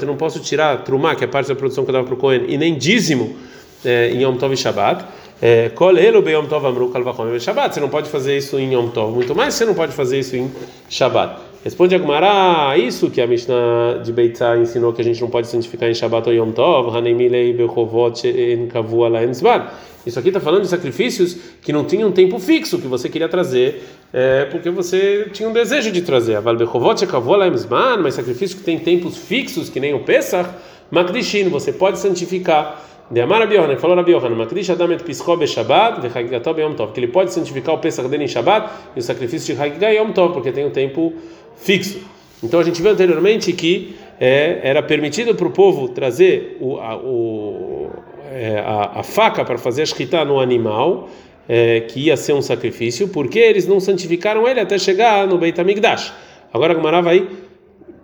eu 0.02 0.07
não 0.07 0.17
posso 0.17 0.41
tirar 0.41 0.85
Trumá, 0.85 1.17
que 1.17 1.25
é 1.25 1.26
parte 1.26 1.49
da 1.49 1.57
produção 1.57 1.85
que 1.85 1.91
eu 1.91 1.95
dava 1.95 2.07
para 2.07 2.14
o 2.14 2.17
Cohen, 2.17 2.45
e 2.49 2.57
nem 2.57 2.79
dízimo 2.79 3.37
é, 3.85 4.11
em 4.11 4.23
Yom 4.23 4.37
Tov 4.37 4.57
e. 4.57 5.05
É, 5.41 5.71
Tov 6.47 6.64
Shabbat. 7.41 7.75
Você 7.75 7.81
não 7.81 7.88
pode 7.88 8.09
fazer 8.09 8.37
isso 8.37 8.59
em 8.59 8.73
Yom 8.73 8.88
Tov, 8.88 9.12
muito 9.12 9.35
mais 9.35 9.55
você 9.55 9.64
não 9.64 9.75
pode 9.75 9.93
fazer 9.93 10.21
isso 10.21 10.37
em 10.37 10.50
Shabbat. 10.88 11.51
Responde 11.64 11.95
Agmará, 11.95 12.76
isso 12.76 13.09
que 13.09 13.21
a 13.21 13.26
Mishnah 13.26 14.00
de 14.02 14.12
Beitzah 14.12 14.59
ensinou 14.59 14.92
que 14.92 15.00
a 15.00 15.04
gente 15.04 15.21
não 15.21 15.31
pode 15.31 15.47
santificar 15.47 15.88
em 15.88 15.95
Shabbat 15.95 16.28
ou 16.28 16.35
Yom 16.35 16.50
Tov, 16.50 16.97
Hanemilei 16.97 17.52
bechovot 17.52 18.26
en 18.26 18.66
kavu 18.66 19.04
ala 19.04 19.21
Isso 20.04 20.19
aqui 20.19 20.31
está 20.31 20.40
falando 20.40 20.62
de 20.62 20.69
sacrifícios 20.69 21.37
que 21.62 21.73
não 21.73 21.85
tinham 21.85 22.09
um 22.09 22.12
tempo 22.12 22.40
fixo 22.40 22.81
que 22.81 22.88
você 22.88 23.09
queria 23.09 23.28
trazer, 23.28 23.81
é, 24.12 24.47
porque 24.47 24.71
você 24.71 25.28
tinha 25.33 25.49
um 25.49 25.52
desejo 25.52 25.92
de 25.92 26.02
trazer. 26.02 26.35
Aval 26.35 26.57
bechovot 26.57 27.07
kavu 27.07 27.33
ala 27.33 27.49
mas 28.02 28.14
sacrifícios 28.14 28.59
que 28.59 28.64
tem 28.64 28.81
tempos 28.81 29.16
fixos, 29.16 29.69
que 29.69 29.78
nem 29.78 29.95
o 29.95 30.00
Pesach, 30.00 30.50
Makdishin, 30.90 31.49
você 31.49 31.73
pode 31.73 32.00
santificar. 32.00 32.88
De 33.11 33.21
Amar 33.21 33.40
Rabi 33.40 33.57
Yohanan, 33.57 33.76
falou 33.76 33.95
Rabi 33.95 34.12
Yohanan, 34.12 34.37
Makdish 34.37 34.71
Adam 34.71 34.90
et 34.90 35.04
Pischo 35.04 35.37
be 35.37 35.47
Shabbat, 35.47 36.00
de 36.00 36.07
Hagigato 36.09 36.54
be 36.54 36.62
Yom 36.62 36.73
Tov, 36.73 36.92
que 36.92 37.00
ele 37.00 37.09
pode 37.09 37.33
santificar 37.33 37.75
o 37.75 37.78
Pesach 37.78 38.09
dele 38.09 38.25
em 38.25 38.28
Shabbat 38.28 38.71
e 38.97 39.00
o 39.00 39.02
sacrifício 39.02 39.54
de 39.54 39.61
Hagigah 39.61 39.90
Yom 39.90 40.12
Tov, 40.12 40.33
porque 40.33 40.50
tem 40.50 40.64
um 40.64 40.71
tempo 40.71 41.12
fixo. 41.12 41.41
Então 42.42 42.61
a 42.61 42.62
gente 42.64 42.82
viu 42.82 42.90
anteriormente 42.90 43.52
que 43.52 43.97
é, 44.21 44.61
era 44.62 44.82
permitido 44.82 45.35
para 45.35 45.47
o 45.47 45.50
povo 45.50 45.88
trazer 45.88 46.56
o, 46.61 46.76
a, 46.78 46.97
o, 46.97 47.90
é, 48.30 48.59
a, 48.59 49.00
a, 49.00 49.02
faca 49.02 49.44
para 49.44 49.59
fazer 49.59 49.82
a 49.82 49.87
shkita 49.87 50.25
no 50.25 50.40
animal, 50.40 51.09
é, 51.49 51.80
que 51.80 52.00
ia 52.00 52.16
ser 52.16 52.32
um 52.32 52.42
sacrifício, 52.42 53.09
porque 53.09 53.38
eles 53.38 53.66
não 53.66 53.80
santificaram 53.80 54.49
ele 54.49 54.61
até 54.61 54.78
chegar 54.78 55.26
no 55.26 55.38
Beit 55.38 55.61
HaMikdash. 55.61 56.12
Agora 56.52 56.73
a 56.73 56.76
Gamara 56.76 57.02
vai 57.02 57.28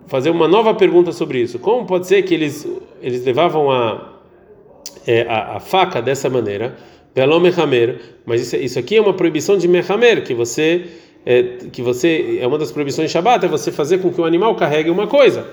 fazer 0.07 0.29
uma 0.29 0.47
nova 0.47 0.73
pergunta 0.73 1.11
sobre 1.11 1.39
isso. 1.39 1.59
Como 1.59 1.85
pode 1.85 2.07
ser 2.07 2.23
que 2.23 2.33
eles, 2.33 2.67
eles 3.01 3.23
levavam 3.23 3.71
a 3.71 4.19
é, 5.05 5.21
a, 5.27 5.57
a, 5.57 5.59
faca 5.59 6.01
dessa 6.01 6.29
maneira, 6.29 6.75
pelo 7.13 7.39
mehamer, 7.39 7.99
mas 8.25 8.41
isso, 8.41 8.55
isso, 8.55 8.79
aqui 8.79 8.97
é 8.97 9.01
uma 9.01 9.13
proibição 9.13 9.57
de 9.57 9.67
mehamer, 9.67 10.23
que 10.23 10.33
você 10.33 10.85
é, 11.25 11.43
que 11.71 11.81
você 11.81 12.39
é 12.41 12.47
uma 12.47 12.57
das 12.57 12.71
proibições 12.71 13.09
de 13.09 13.13
Shabat, 13.13 13.45
é 13.45 13.47
você 13.47 13.71
fazer 13.71 13.99
com 13.99 14.11
que 14.11 14.19
o 14.19 14.25
animal 14.25 14.55
carregue 14.55 14.89
uma 14.89 15.07
coisa. 15.07 15.45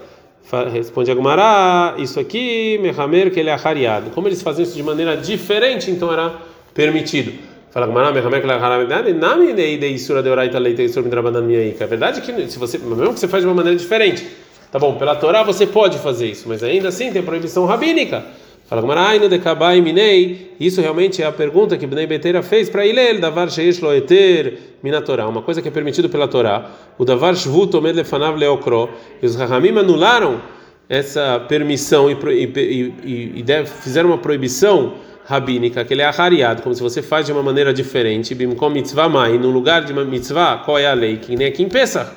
Responde 0.72 1.10
Agumara, 1.10 1.96
isso 1.98 2.20
aqui, 2.20 2.78
mehamer, 2.78 3.32
que 3.32 3.40
ele 3.40 3.50
é 3.50 3.52
ahariado. 3.52 4.10
Como 4.10 4.28
eles 4.28 4.40
faziam 4.42 4.62
isso 4.62 4.76
de 4.76 4.82
maneira 4.82 5.16
diferente, 5.16 5.90
então 5.90 6.12
era 6.12 6.32
permitido. 6.72 7.32
Fala 7.72 7.86
Agumara, 7.86 8.12
mehamer, 8.12 8.40
que 8.40 8.46
ele 8.46 8.52
é 8.52 8.56
ahariado. 8.56 9.14
Nami 9.14 9.52
de 9.52 9.88
isura 9.88 10.22
de 10.22 10.28
oraita 10.28 10.58
leite 10.58 10.82
isura 10.82 11.02
midrabanan 11.02 11.42
miaika. 11.42 11.82
É 11.82 11.86
verdade 11.88 12.20
que 12.20 12.48
se 12.48 12.58
você, 12.60 12.78
mesmo 12.78 13.12
que 13.12 13.18
você 13.18 13.26
faz 13.26 13.42
de 13.42 13.48
uma 13.48 13.56
maneira 13.56 13.76
diferente, 13.76 14.24
tá 14.70 14.78
bom, 14.78 14.94
pela 14.94 15.16
Torá 15.16 15.42
você 15.42 15.66
pode 15.66 15.98
fazer 15.98 16.28
isso, 16.28 16.48
mas 16.48 16.62
ainda 16.62 16.88
assim 16.88 17.12
tem 17.12 17.22
proibição 17.22 17.66
rabínica. 17.66 18.24
Fala 18.68 18.82
Gmarainu 18.82 19.28
de 19.28 19.38
Kabai 19.38 19.80
Minei. 19.80 20.56
Isso 20.58 20.80
realmente 20.80 21.22
é 21.22 21.26
a 21.26 21.30
pergunta 21.30 21.76
que 21.76 21.86
Bnei 21.86 22.04
Beteira 22.04 22.42
fez 22.42 22.68
para 22.68 22.84
Ilel, 22.84 23.20
Davar 23.20 23.48
Sheish 23.48 23.80
Lo 23.80 23.94
Eter 23.94 24.58
Minatorá. 24.82 25.28
Uma 25.28 25.40
coisa 25.40 25.62
que 25.62 25.68
é 25.68 25.70
permitido 25.70 26.08
pela 26.08 26.26
Torá. 26.26 26.68
O 26.98 27.04
Davar 27.04 27.36
Shvut 27.36 27.76
Omed 27.76 27.96
Lefanav 27.96 28.36
Leokro. 28.36 28.88
E 29.22 29.26
os 29.26 29.36
Rahamim 29.36 29.78
anularam 29.78 30.42
essa 30.88 31.38
permissão 31.48 32.10
e, 32.10 32.14
e, 32.14 32.92
e, 33.04 33.44
e 33.46 33.66
fizeram 33.66 34.10
uma 34.10 34.18
proibição 34.18 34.94
rabínica, 35.24 35.84
que 35.84 35.94
ele 35.94 36.02
é 36.02 36.06
ahariado, 36.06 36.62
como 36.62 36.74
se 36.74 36.82
você 36.82 37.02
faz 37.02 37.26
de 37.26 37.32
uma 37.32 37.42
maneira 37.44 37.72
diferente. 37.72 38.34
Bimkom 38.34 38.70
mitzvah 38.70 39.08
mai, 39.08 39.38
no 39.38 39.50
lugar 39.50 39.84
de 39.84 39.92
uma 39.92 40.04
mitzvah, 40.04 40.62
qual 40.64 40.78
é 40.78 40.86
a 40.86 40.94
lei? 40.94 41.18
Que 41.18 41.36
nem 41.36 41.48
aqui 41.48 41.62
em 41.62 41.68
Pesach, 41.68 42.10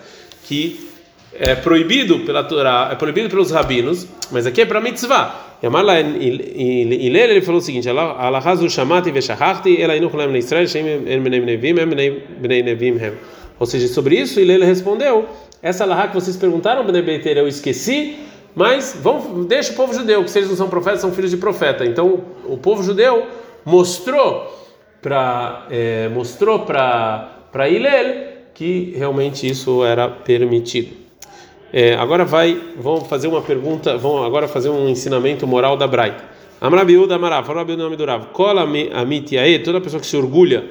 que 0.43 0.89
é 1.33 1.53
proibido 1.53 2.19
pela 2.19 2.43
Torá, 2.43 2.89
é 2.91 2.95
proibido 2.95 3.29
pelos 3.29 3.51
rabinos, 3.51 4.07
mas 4.31 4.45
aqui 4.45 4.61
é 4.61 4.65
para 4.65 4.81
mitzvah. 4.81 5.48
Yamarla 5.61 5.99
Ilel 5.99 7.31
ele 7.31 7.41
falou 7.41 7.59
o 7.59 7.63
seguinte: 7.63 7.87
shamati 8.69 9.11
shem 10.67 10.83
nevim 10.83 12.63
nevim 12.63 12.97
hem. 12.97 13.13
Ou 13.59 13.65
seja, 13.65 13.87
sobre 13.89 14.15
isso 14.15 14.39
Ilel 14.39 14.61
respondeu: 14.61 15.27
essa 15.61 15.83
alahá 15.83 16.07
que 16.07 16.15
vocês 16.15 16.37
perguntaram, 16.37 16.85
Bnei 16.85 17.01
Beiter, 17.01 17.37
eu 17.37 17.47
esqueci, 17.47 18.17
mas 18.55 18.97
vão, 19.01 19.43
deixa 19.43 19.73
o 19.73 19.75
povo 19.75 19.93
judeu, 19.93 20.23
que 20.23 20.31
se 20.31 20.39
eles 20.39 20.49
não 20.49 20.55
são 20.55 20.69
profetas, 20.69 21.01
são 21.01 21.11
filhos 21.11 21.31
de 21.31 21.37
profeta. 21.37 21.85
Então 21.85 22.23
o 22.45 22.57
povo 22.57 22.81
judeu 22.81 23.27
mostrou 23.65 24.57
para 25.01 25.67
é, 25.69 26.07
mostrou 26.09 26.59
para 26.59 27.35
para 27.51 27.67
Ilel 27.67 28.29
que 28.53 28.93
realmente 28.95 29.47
isso 29.49 29.83
era 29.83 30.07
permitido. 30.07 30.98
É, 31.71 31.93
agora 31.95 32.25
vai, 32.25 32.59
vão 32.77 33.01
fazer 33.05 33.27
uma 33.27 33.41
pergunta, 33.41 33.97
vão 33.97 34.23
agora 34.23 34.47
fazer 34.47 34.69
um 34.69 34.89
ensinamento 34.89 35.45
moral 35.45 35.77
da 35.77 35.87
Braita. 35.87 36.23
Amrabiuda 36.59 37.15
Amarav, 37.15 37.45
fala 37.45 37.63
o 37.63 37.77
nome 37.77 37.95
do 37.95 38.05
Rav. 38.05 38.25
Kola 38.33 38.67
amitiae, 38.93 39.59
toda 39.59 39.79
pessoa 39.79 40.01
que 40.01 40.07
se 40.07 40.17
orgulha, 40.17 40.65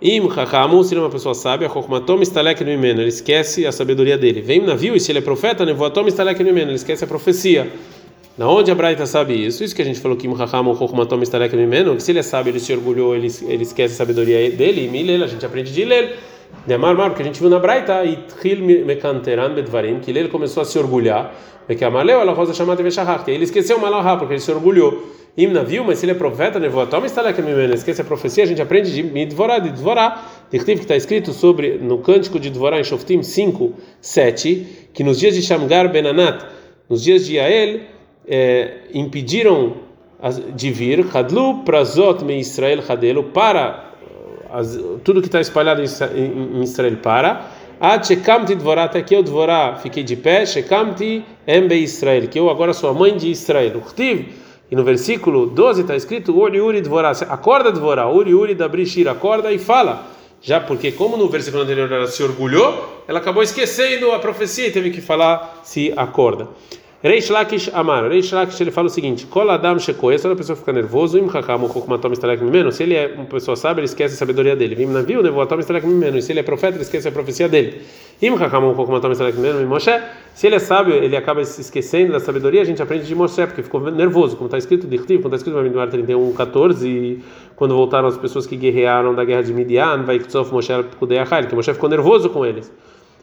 im 0.00 0.30
chakamu, 0.30 0.84
se 0.84 0.92
ele 0.92 1.00
é 1.00 1.04
uma 1.04 1.10
pessoa 1.10 1.34
sábia, 1.34 1.68
chokmatom 1.68 2.20
istalek 2.20 2.62
mimeno, 2.62 3.00
ele 3.00 3.08
esquece 3.08 3.66
a 3.66 3.72
sabedoria 3.72 4.18
dele. 4.18 4.42
Vem 4.42 4.60
navio, 4.60 4.94
e 4.94 5.00
se 5.00 5.10
ele 5.10 5.20
é 5.20 5.22
profeta, 5.22 5.64
nevoatom 5.64 6.06
istalek 6.06 6.44
mimeno, 6.44 6.70
ele 6.70 6.76
esquece 6.76 7.04
a 7.04 7.06
profecia. 7.06 7.68
Na 8.36 8.48
onde 8.48 8.70
a 8.70 8.74
Braita 8.74 9.06
sabe 9.06 9.34
isso? 9.34 9.64
Isso 9.64 9.74
que 9.74 9.80
a 9.80 9.84
gente 9.84 9.98
falou 9.98 10.16
que 10.16 10.28
im 10.28 10.36
chakamu, 10.36 10.76
chokmatom 10.76 11.22
istalek 11.22 11.56
mimeno, 11.56 11.96
que 11.96 12.02
se 12.02 12.12
ele 12.12 12.18
é 12.18 12.22
sábio, 12.22 12.50
ele 12.50 12.60
se 12.60 12.72
orgulhou, 12.72 13.16
ele, 13.16 13.28
ele 13.48 13.62
esquece 13.62 13.94
a 13.94 13.96
sabedoria 13.96 14.50
dele, 14.50 14.84
e 14.84 14.88
milel, 14.88 15.24
a 15.24 15.26
gente 15.26 15.44
aprende 15.44 15.72
de 15.72 15.84
ler. 15.84 16.16
De 16.66 16.74
Amar 16.74 16.94
Mar, 16.94 17.14
que 17.14 17.22
a 17.22 17.24
gente 17.24 17.40
viu 17.40 17.50
na 17.50 17.58
Braita, 17.58 18.02
Tchil 18.40 18.84
Mekanteran 18.86 19.54
Bedvarim, 19.54 20.00
que 20.00 20.10
ele 20.10 20.28
começou 20.28 20.62
a 20.62 20.64
se 20.64 20.78
orgulhar, 20.78 21.34
que 21.76 21.84
Amaleu, 21.84 22.20
ela 22.20 22.32
rosa 22.32 22.54
chamada 22.54 22.82
Veshahar, 22.82 23.24
que 23.24 23.30
ele 23.30 23.44
esqueceu 23.44 23.78
Malahá, 23.78 24.16
porque 24.16 24.34
ele 24.34 24.40
se 24.40 24.50
orgulhou. 24.50 25.02
Imna 25.36 25.64
viu, 25.64 25.82
mas 25.84 25.98
se 25.98 26.06
ele 26.06 26.12
é 26.12 26.14
profeta, 26.14 26.60
Nevoatom 26.60 27.04
está 27.04 27.20
lá 27.20 27.32
que 27.32 27.42
esquece 27.74 28.00
a 28.00 28.04
profecia, 28.04 28.44
a 28.44 28.46
gente 28.46 28.62
aprende 28.62 28.92
de 28.94 29.02
Midvorá, 29.02 29.58
de 29.58 29.70
Dvorá, 29.70 30.24
que 30.48 30.56
está 30.56 30.94
escrito 30.94 31.32
sobre, 31.32 31.78
no 31.78 31.98
cântico 31.98 32.38
de 32.38 32.50
Dvorá 32.50 32.78
em 32.78 32.84
Shoftim 32.84 33.22
5, 33.22 33.74
7, 34.00 34.88
que 34.92 35.02
nos 35.02 35.18
dias 35.18 35.34
de 35.34 35.42
Shamgar 35.42 35.90
Benanat, 35.90 36.44
nos 36.88 37.02
dias 37.02 37.26
de 37.26 37.34
Yael, 37.34 37.80
é, 38.26 38.74
impediram 38.94 39.74
de 40.54 40.70
vir, 40.70 41.04
Hadlu 41.12 41.64
Prazot 41.64 42.24
Me 42.24 42.38
Israel 42.38 42.82
Hadelu, 42.88 43.24
para 43.24 43.93
as, 44.54 44.78
tudo 45.02 45.20
que 45.20 45.26
está 45.26 45.40
espalhado 45.40 45.82
em, 45.82 46.62
Israel 46.62 46.96
para. 47.02 47.50
Até 47.80 49.02
que 49.02 49.14
eu 49.14 49.22
dvorá 49.22 49.76
fiquei 49.76 50.02
de 50.02 50.16
pé, 50.16 50.44
Israel, 51.76 52.28
que 52.28 52.38
eu 52.38 52.48
agora 52.48 52.72
sou 52.72 52.88
a 52.90 52.94
mãe 52.94 53.16
de 53.16 53.28
Israel. 53.30 53.82
E 54.70 54.76
no 54.76 54.84
versículo 54.84 55.46
12 55.46 55.82
está 55.82 55.94
escrito, 55.94 56.36
Uri 56.36 56.60
Uri 56.60 56.80
dvorá, 56.80 57.10
acorda 57.10 57.70
dvorá, 57.70 58.08
Uri 58.08 58.32
Uri 58.32 58.54
da 58.54 58.68
Brishir, 58.68 59.08
acorda 59.08 59.52
e 59.52 59.58
fala. 59.58 60.06
Já 60.40 60.60
porque, 60.60 60.92
como 60.92 61.16
no 61.16 61.28
versículo 61.28 61.62
anterior 61.62 61.90
ela 61.90 62.06
se 62.06 62.22
orgulhou, 62.22 63.02
ela 63.08 63.18
acabou 63.18 63.42
esquecendo 63.42 64.12
a 64.12 64.18
profecia 64.18 64.66
e 64.66 64.70
teve 64.70 64.90
que 64.90 65.00
falar 65.00 65.60
se 65.64 65.92
acorda. 65.96 66.48
Reish 67.04 67.28
Lakish 67.28 67.68
Amar. 67.74 68.08
Reish 68.08 68.32
Lakish 68.32 68.58
ele 68.62 68.70
fala 68.70 68.86
o 68.86 68.90
seguinte: 68.90 69.26
Kol 69.26 69.50
Adam 69.50 69.78
Shekoes, 69.78 70.22
toda 70.22 70.34
pessoa 70.34 70.56
fica 70.56 70.72
nervoso, 70.72 71.18
Im 71.18 71.28
Hakamu 71.28 71.68
Kokumatom 71.68 72.14
Estalek 72.14 72.42
Mimeno. 72.42 72.72
Se 72.72 72.82
ele 72.82 72.94
é 72.94 73.12
uma 73.14 73.26
pessoa 73.26 73.54
sábia, 73.56 73.80
ele 73.80 73.84
esquece 73.84 74.14
a 74.14 74.16
sabedoria 74.16 74.56
dele. 74.56 74.74
Vim 74.74 74.86
Naviu, 74.86 75.22
Nevoatom 75.22 75.58
Estalek 75.58 75.86
Mimeno. 75.86 76.16
E 76.16 76.22
se 76.22 76.32
ele 76.32 76.40
é 76.40 76.42
profeta, 76.42 76.78
ele 76.78 76.82
esquece 76.82 77.06
a 77.06 77.12
profecia 77.12 77.46
dele. 77.46 77.82
Im 78.22 78.32
Hakamu 78.32 78.74
Kokumatom 78.74 79.12
Estalek 79.12 79.36
Mimeno. 79.36 79.68
Moshe, 79.68 80.00
se 80.32 80.46
ele 80.46 80.56
é 80.56 80.58
sábio, 80.58 80.94
ele 80.94 81.14
acaba 81.14 81.44
se 81.44 81.60
esquecendo 81.60 82.12
da 82.12 82.20
sabedoria, 82.20 82.62
a 82.62 82.64
gente 82.64 82.80
aprende 82.80 83.04
de 83.04 83.14
Moshe, 83.14 83.46
porque 83.46 83.62
ficou 83.62 83.82
nervoso, 83.90 84.36
como 84.36 84.46
está 84.46 84.56
escrito 84.56 84.86
de 84.86 84.96
quando 84.96 85.24
está 85.24 85.36
escrito 85.36 85.56
no 85.56 85.60
Amiduar 85.60 85.90
31, 85.90 86.32
14, 86.32 87.22
quando 87.54 87.74
voltaram 87.74 88.08
as 88.08 88.16
pessoas 88.16 88.46
que 88.46 88.56
guerrearam 88.56 89.14
da 89.14 89.26
guerra 89.26 89.42
de 89.42 89.52
Midian, 89.52 90.04
vai 90.04 90.18
Ktsof 90.20 90.50
Moshe 90.50 90.72
Kudeachai, 90.98 91.48
que 91.48 91.54
Moshe 91.54 91.74
ficou 91.74 91.90
nervoso 91.90 92.30
com 92.30 92.46
eles. 92.46 92.72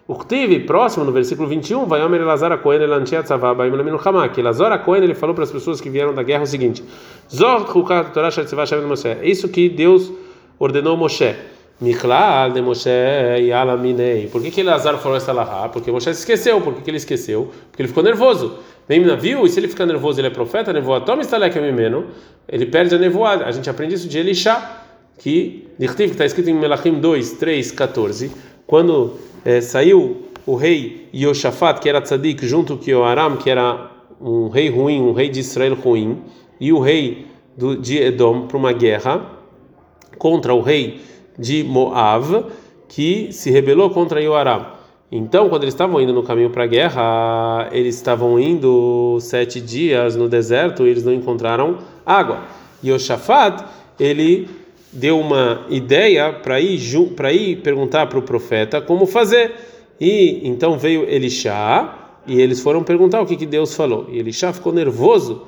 O 0.07 0.15
Ktiv, 0.15 0.65
próximo 0.65 1.05
no 1.05 1.11
versículo 1.11 1.47
21, 1.47 1.85
vai 1.85 2.01
Omer 2.03 2.21
Elazar 2.21 2.57
Cohen 2.57 2.81
Elantia 2.81 3.23
Tzavá 3.23 3.53
Baim 3.53 3.69
Laminu 3.71 3.99
Hamá, 4.03 4.27
que 4.29 4.41
Elazar 4.41 4.83
Cohen 4.83 5.03
ele 5.03 5.13
falou 5.13 5.35
para 5.35 5.43
as 5.43 5.51
pessoas 5.51 5.79
que 5.79 5.89
vieram 5.89 6.13
da 6.13 6.23
guerra 6.23 6.43
o 6.43 6.47
seguinte: 6.47 6.83
Zor 7.33 7.71
Chukat 7.71 8.11
Torah 8.11 8.31
Shatzivá 8.31 8.65
Shem 8.65 8.81
Moshe. 8.81 9.07
É 9.07 9.27
isso 9.27 9.47
que 9.47 9.69
Deus 9.69 10.11
ordenou 10.59 10.97
Moshe. 10.97 11.35
Miklal 11.79 12.51
de 12.51 12.61
Moshe 12.61 12.89
Yalaminei. 13.47 14.27
Por 14.27 14.41
que 14.41 14.51
que 14.51 14.61
Elazar 14.61 14.97
falou 14.97 15.17
essa 15.17 15.31
lahá? 15.31 15.69
Porque 15.69 15.91
Moshe 15.91 16.13
se 16.13 16.19
esqueceu. 16.19 16.61
Por 16.61 16.75
que 16.75 16.81
que 16.81 16.89
ele 16.89 16.97
esqueceu? 16.97 17.49
Porque 17.69 17.81
ele 17.81 17.87
ficou 17.87 18.03
nervoso. 18.03 18.55
Vem 18.87 19.03
viu? 19.15 19.45
E 19.45 19.49
se 19.49 19.59
ele 19.59 19.67
fica 19.67 19.85
nervoso, 19.85 20.19
ele 20.19 20.27
é 20.27 20.31
profeta, 20.31 20.73
nevoa, 20.73 20.99
toma 20.99 21.21
estalek 21.21 21.57
mimeno, 21.59 22.07
ele 22.49 22.65
perde 22.65 22.93
a 22.93 22.97
nevoada. 22.97 23.45
A 23.45 23.51
gente 23.51 23.69
aprende 23.69 23.95
isso 23.95 24.07
de 24.07 24.17
Elisha, 24.17 24.61
que 25.17 25.67
está 25.79 26.25
escrito 26.25 26.49
em 26.49 26.53
Melachim 26.53 26.99
2, 26.99 27.33
3, 27.33 27.71
14, 27.71 28.31
quando 28.67 29.17
é, 29.45 29.61
saiu 29.61 30.23
o 30.45 30.55
rei 30.55 31.07
Yoshafat, 31.13 31.79
que 31.79 31.89
era 31.89 32.01
tzadik, 32.01 32.45
junto 32.45 32.77
com 32.77 32.91
o 32.91 33.03
Aram, 33.03 33.37
que 33.37 33.49
era 33.49 33.91
um 34.19 34.49
rei 34.49 34.69
ruim, 34.69 35.01
um 35.01 35.13
rei 35.13 35.29
de 35.29 35.39
Israel 35.39 35.75
ruim, 35.75 36.21
e 36.59 36.71
o 36.71 36.79
rei 36.79 37.25
do, 37.57 37.75
de 37.75 37.97
Edom 37.97 38.47
para 38.47 38.57
uma 38.57 38.71
guerra 38.71 39.25
contra 40.17 40.53
o 40.53 40.61
rei 40.61 41.01
de 41.37 41.63
Moav, 41.63 42.45
que 42.87 43.31
se 43.31 43.49
rebelou 43.49 43.89
contra 43.89 44.21
Yoaram. 44.21 44.65
Então, 45.11 45.49
quando 45.49 45.63
eles 45.63 45.73
estavam 45.73 45.99
indo 45.99 46.13
no 46.13 46.23
caminho 46.23 46.49
para 46.49 46.63
a 46.63 46.67
guerra, 46.67 47.69
eles 47.71 47.95
estavam 47.95 48.39
indo 48.39 49.17
sete 49.19 49.59
dias 49.59 50.15
no 50.15 50.29
deserto 50.29 50.85
e 50.85 50.89
eles 50.89 51.03
não 51.03 51.13
encontraram 51.13 51.79
água. 52.05 52.43
Yoshafat, 52.83 53.63
ele 53.99 54.47
deu 54.91 55.19
uma 55.19 55.65
ideia 55.69 56.33
para 56.33 56.59
ir 56.59 56.79
para 57.15 57.31
ir 57.31 57.57
perguntar 57.57 58.07
para 58.07 58.19
o 58.19 58.21
profeta 58.21 58.81
como 58.81 59.05
fazer. 59.05 59.53
E 59.99 60.41
então 60.43 60.77
veio 60.77 61.03
Elishá 61.07 62.19
e 62.25 62.39
eles 62.39 62.59
foram 62.61 62.83
perguntar 62.83 63.21
o 63.21 63.25
que, 63.25 63.35
que 63.35 63.45
Deus 63.45 63.75
falou. 63.75 64.07
E 64.09 64.19
Elishá 64.19 64.51
ficou 64.51 64.73
nervoso 64.73 65.43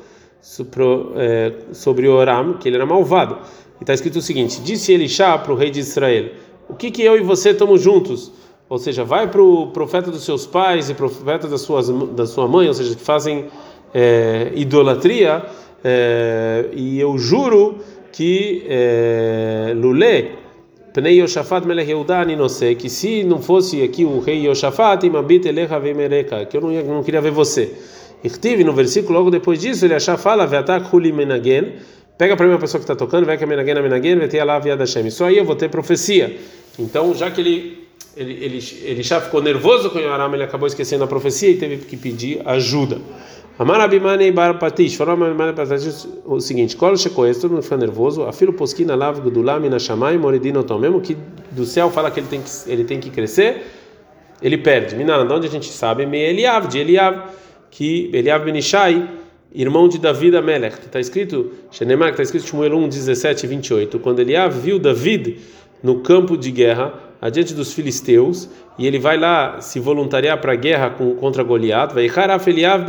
é, 1.15 1.53
sobre 1.71 2.07
Oram, 2.07 2.53
que 2.53 2.67
ele 2.67 2.75
era 2.75 2.85
malvado. 2.85 3.37
E 3.79 3.83
está 3.83 3.93
escrito 3.93 4.17
o 4.17 4.21
seguinte: 4.21 4.61
Disse 4.61 4.93
Elishá 4.93 5.37
para 5.37 5.53
o 5.53 5.55
rei 5.55 5.69
de 5.69 5.79
Israel: 5.79 6.31
O 6.69 6.75
que, 6.75 6.91
que 6.91 7.01
eu 7.01 7.17
e 7.17 7.21
você 7.21 7.49
estamos 7.49 7.81
juntos? 7.81 8.31
Ou 8.69 8.79
seja, 8.79 9.03
vai 9.03 9.29
para 9.29 9.41
o 9.41 9.67
profeta 9.67 10.09
dos 10.09 10.23
seus 10.23 10.45
pais 10.45 10.89
e 10.89 10.93
profeta 10.93 11.47
das 11.47 11.61
suas, 11.61 11.89
da 11.89 12.25
sua 12.25 12.47
mãe, 12.47 12.67
ou 12.67 12.73
seja, 12.73 12.95
que 12.95 13.01
fazem 13.01 13.45
é, 13.93 14.51
idolatria, 14.55 15.45
é, 15.83 16.69
e 16.73 16.99
eu 16.99 17.17
juro 17.17 17.79
que 18.13 18.63
é, 18.69 19.73
Lulé, 19.75 20.31
Pnei 20.93 21.19
Yoshafat 21.19 21.65
Melech 21.65 21.89
Yehuda 21.89 22.23
Ninose, 22.23 22.75
que 22.75 22.89
se 22.89 23.23
não 23.23 23.41
fosse 23.41 23.81
aqui 23.81 24.05
o 24.05 24.19
rei 24.19 24.47
Yoshafat, 24.47 25.05
Imabit 25.05 25.47
Elecha 25.47 25.79
Vemereka, 25.79 26.45
que 26.45 26.55
eu 26.55 26.61
não, 26.61 26.71
ia, 26.71 26.83
não 26.83 27.03
queria 27.03 27.19
ver 27.19 27.31
você. 27.31 27.73
Irtiv, 28.23 28.63
no 28.63 28.71
versículo 28.71 29.17
logo 29.17 29.31
depois 29.31 29.59
disso, 29.59 29.83
ele 29.83 29.95
achar 29.95 30.17
fala, 30.17 30.45
Veatak 30.45 30.95
Huli 30.95 31.11
Menagen, 31.11 31.73
pega 32.17 32.37
para 32.37 32.45
mim 32.45 32.53
uma 32.53 32.59
pessoa 32.59 32.79
que 32.79 32.83
está 32.83 32.95
tocando, 32.95 33.25
que 33.25 33.45
Menagen 33.45 33.81
Menagen, 33.81 34.27
ter 34.29 34.43
lá 34.43 34.59
via 34.59 34.77
da 34.77 34.85
Shem. 34.85 35.07
Isso 35.07 35.23
aí 35.23 35.37
eu 35.37 35.43
vou 35.43 35.55
ter 35.55 35.69
profecia. 35.69 36.37
Então, 36.79 37.13
já 37.13 37.29
que 37.31 37.41
ele 37.41 37.83
ele, 38.15 38.33
ele, 38.33 38.59
ele 38.83 39.03
já 39.03 39.19
ficou 39.19 39.41
nervoso 39.41 39.89
com 39.89 39.97
o 39.97 40.01
Yoram, 40.01 40.33
ele 40.33 40.43
acabou 40.43 40.67
esquecendo 40.67 41.03
a 41.03 41.07
profecia 41.07 41.49
e 41.49 41.57
teve 41.57 41.77
que 41.77 41.97
pedir 41.97 42.41
ajuda. 42.45 43.01
Amarabimane 43.57 44.31
bar 44.31 44.57
patish, 44.57 44.95
falou 44.95 45.13
Amarabimane 45.13 45.53
patish 45.53 46.07
o 46.25 46.39
seguinte: 46.39 46.75
Kol 46.75 46.97
shekoes, 46.97 47.37
todo 47.37 47.51
mundo 47.51 47.61
fica 47.61 47.77
nervoso, 47.77 48.23
afilo 48.23 48.53
posquina 48.53 48.95
lav 48.95 49.21
gudulam 49.21 49.69
na 49.69 49.77
shamai 49.77 50.17
moridino 50.17 50.63
tom, 50.63 50.79
mesmo 50.79 50.99
que 50.99 51.15
do 51.51 51.63
céu 51.63 51.91
fala 51.91 52.09
que 52.09 52.19
ele 52.19 52.27
tem 52.27 52.41
que, 52.41 52.49
ele 52.71 52.83
tem 52.83 52.99
que 52.99 53.11
crescer, 53.11 53.63
ele 54.41 54.57
perde. 54.57 54.95
Minan, 54.95 55.27
de 55.27 55.33
onde 55.33 55.47
a 55.47 55.49
gente 55.51 55.67
sabe? 55.71 56.05
Me 56.05 56.17
Eliav, 56.17 56.67
de 56.67 56.79
Eliav, 56.79 57.29
que 57.69 58.09
Eliav 58.11 58.43
Benishai, 58.43 59.07
irmão 59.53 59.87
de 59.87 59.99
David 59.99 60.35
Amelech, 60.35 60.77
que 60.77 60.87
está 60.87 60.99
escrito, 60.99 61.51
Shenemar, 61.71 62.09
está 62.09 62.23
escrito 62.23 62.47
Shmuel 62.47 62.75
1, 62.75 62.89
17 62.89 63.45
e 63.45 63.49
28, 63.49 63.99
quando 63.99 64.19
Eliav 64.19 64.51
viu 64.51 64.79
David 64.79 65.37
no 65.83 65.99
campo 65.99 66.35
de 66.35 66.49
guerra, 66.49 66.91
adiante 67.23 67.53
dos 67.53 67.71
filisteus, 67.71 68.49
e 68.77 68.85
ele 68.85 68.99
vai 68.99 69.17
lá 69.17 69.61
se 69.61 69.79
voluntariar 69.79 70.41
para 70.41 70.51
a 70.51 70.55
guerra 70.57 70.89
com, 70.89 71.15
contra 71.15 71.41
Goliat, 71.41 71.93
vai 71.93 72.09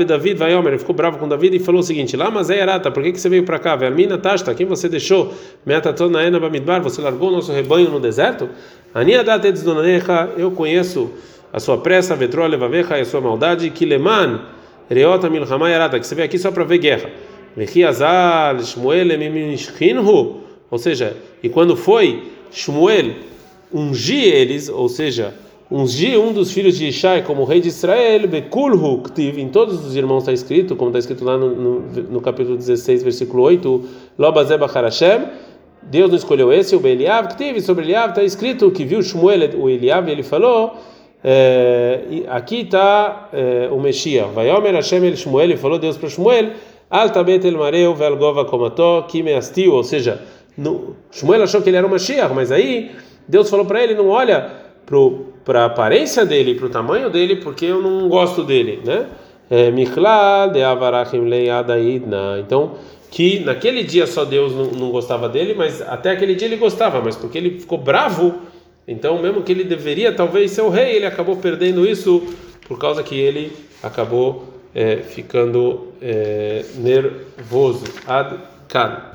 David, 0.05 0.35
vai 0.35 0.53
ele 0.53 0.79
ficou 0.79 0.93
bravo 0.93 1.19
com 1.19 1.29
David 1.29 1.55
e 1.55 1.61
falou 1.61 1.81
o 1.81 1.85
seguinte: 1.85 2.17
Lá, 2.17 2.33
mas 2.33 2.51
é 2.51 2.61
Arata, 2.61 2.91
por 2.91 3.01
que, 3.01 3.13
que 3.13 3.21
você 3.21 3.29
veio 3.29 3.45
para 3.45 3.61
cá? 3.61 3.77
Vermina 3.77 4.19
Tashta, 4.19 4.53
quem 4.53 4.67
você 4.67 4.89
deixou? 4.89 5.33
Meatatona 5.65 6.21
Ena 6.25 6.41
Bamidbar, 6.41 6.83
você 6.83 7.01
largou 7.01 7.29
o 7.29 7.31
nosso 7.31 7.53
rebanho 7.53 7.89
no 7.91 8.01
deserto? 8.01 8.49
Aniadat 8.93 9.47
Etzdonanecha, 9.47 10.31
eu 10.37 10.51
conheço 10.51 11.13
a 11.53 11.61
sua 11.61 11.79
pressa, 11.79 12.17
Vetrol 12.17 12.49
Levavecha 12.49 12.99
e 12.99 13.03
a 13.03 13.05
sua 13.05 13.21
maldade, 13.21 13.71
Kileman, 13.71 14.41
Reota 14.91 15.31
Milhamai 15.31 15.73
Arata, 15.73 16.01
que 16.01 16.07
você 16.09 16.17
veio 16.17 16.27
aqui 16.27 16.41
só 16.41 16.51
para 16.51 16.65
ver 16.65 16.79
guerra. 16.79 17.09
Vechiazal, 17.57 18.59
Shmuel, 18.59 19.07
ou 20.69 20.79
seja, 20.79 21.17
e 21.41 21.49
quando 21.49 21.77
foi 21.77 22.33
Shmuel 22.51 23.13
ungir 23.75 24.33
eles, 24.33 24.69
ou 24.69 24.89
seja, 24.89 25.35
ungir 25.69 26.19
um 26.19 26.33
dos 26.33 26.53
filhos 26.53 26.79
de 26.79 26.87
Ishai 26.87 27.23
como 27.23 27.45
rei 27.45 27.61
de 27.61 27.69
Israel, 27.69 28.29
Bekulhu, 28.29 29.03
Ktiv, 29.03 29.39
em 29.39 29.49
todos 29.49 29.85
os 29.85 29.97
irmãos 29.97 30.21
está 30.21 30.33
escrito, 30.33 30.77
como 30.77 30.91
está 30.91 31.01
escrito 31.01 31.25
lá 31.25 31.37
no, 31.37 31.51
no, 31.51 31.81
no 31.81 32.21
capítulo 32.21 32.57
16, 32.57 33.03
versículo 33.03 33.43
8, 33.43 33.85
Lobazeba 34.17 34.71
Harashem, 34.73 35.25
Deus 35.83 36.09
não 36.09 36.17
escolheu 36.17 36.53
esse, 36.53 36.77
o 36.77 36.81
Beliav, 36.81 37.29
Ktiv, 37.35 37.61
sobre 37.61 37.85
Eliav 37.85 38.11
está 38.11 38.23
escrito 38.23 38.71
que 38.71 38.85
viu 38.85 39.03
Shmuel, 39.03 39.61
o 39.61 39.69
Eliav, 39.69 40.09
ele 40.09 40.23
falou, 40.23 40.77
é, 41.23 42.23
aqui 42.29 42.61
está 42.61 43.29
é, 43.33 43.69
o 43.73 43.81
Messias, 43.81 44.33
Vaiomer 44.33 44.75
Hashem 44.75 45.05
el 45.05 45.17
Shmuel, 45.17 45.51
e 45.51 45.57
falou 45.57 45.81
Deus 45.81 45.97
para 45.97 46.09
Shmuel, 46.09 46.53
Altabet 46.89 47.45
el 47.45 47.59
Mareu, 47.59 47.93
Velgova 47.95 48.45
Komato, 48.45 49.05
Kimeastiu, 49.09 49.75
ou 49.75 49.83
seja, 49.83 50.23
no, 50.57 50.95
Shmuel 51.11 51.43
achou 51.43 51.61
que 51.61 51.71
ele 51.71 51.77
era 51.77 51.87
o 51.87 51.91
Mashiach, 51.91 52.33
mas 52.33 52.53
aí 52.53 52.93
Deus 53.29 53.49
falou 53.51 53.67
para 53.67 53.83
ele: 53.83 53.95
não 53.95 54.09
olha 54.09 54.51
para 55.45 55.63
a 55.63 55.65
aparência 55.67 56.25
dele, 56.25 56.55
para 56.55 56.67
o 56.67 56.71
tamanho 56.71 57.11
dele, 57.11 57.37
porque 57.37 57.67
eu 57.67 57.81
não 57.81 58.09
gosto 58.09 58.43
dele, 58.43 58.81
né? 58.85 59.07
É. 59.51 59.71
Então, 62.41 62.73
que 63.11 63.41
naquele 63.41 63.85
dia 63.85 64.07
só 64.07 64.25
Deus 64.25 64.53
não, 64.53 64.91
gostava 64.91 65.29
dele, 65.29 65.55
mas 65.55 65.81
até 65.83 66.11
aquele 66.11 66.35
dia 66.35 66.49
ele 66.49 66.57
gostava, 66.57 67.01
mas 67.01 67.15
porque 67.15 67.39
ele 67.39 67.61
ficou 67.61 67.79
bravo, 67.79 68.35
então, 68.87 69.21
mesmo 69.21 69.43
que 69.43 69.53
ele 69.53 69.65
deveria 69.65 70.13
talvez 70.13 70.51
ser 70.51 70.63
o 70.63 70.69
rei, 70.69 70.97
ele 70.97 71.07
acabou 71.07 71.37
perdendo 71.37 71.87
isso 71.87 72.23
por 72.67 72.79
causa 72.79 73.03
que 73.03 73.19
ele 73.19 73.53
acabou 73.83 74.45
é, 74.75 74.97
ficando 74.97 75.93
é, 76.03 76.65
nervoso. 76.77 77.85
Ad. 78.07 78.37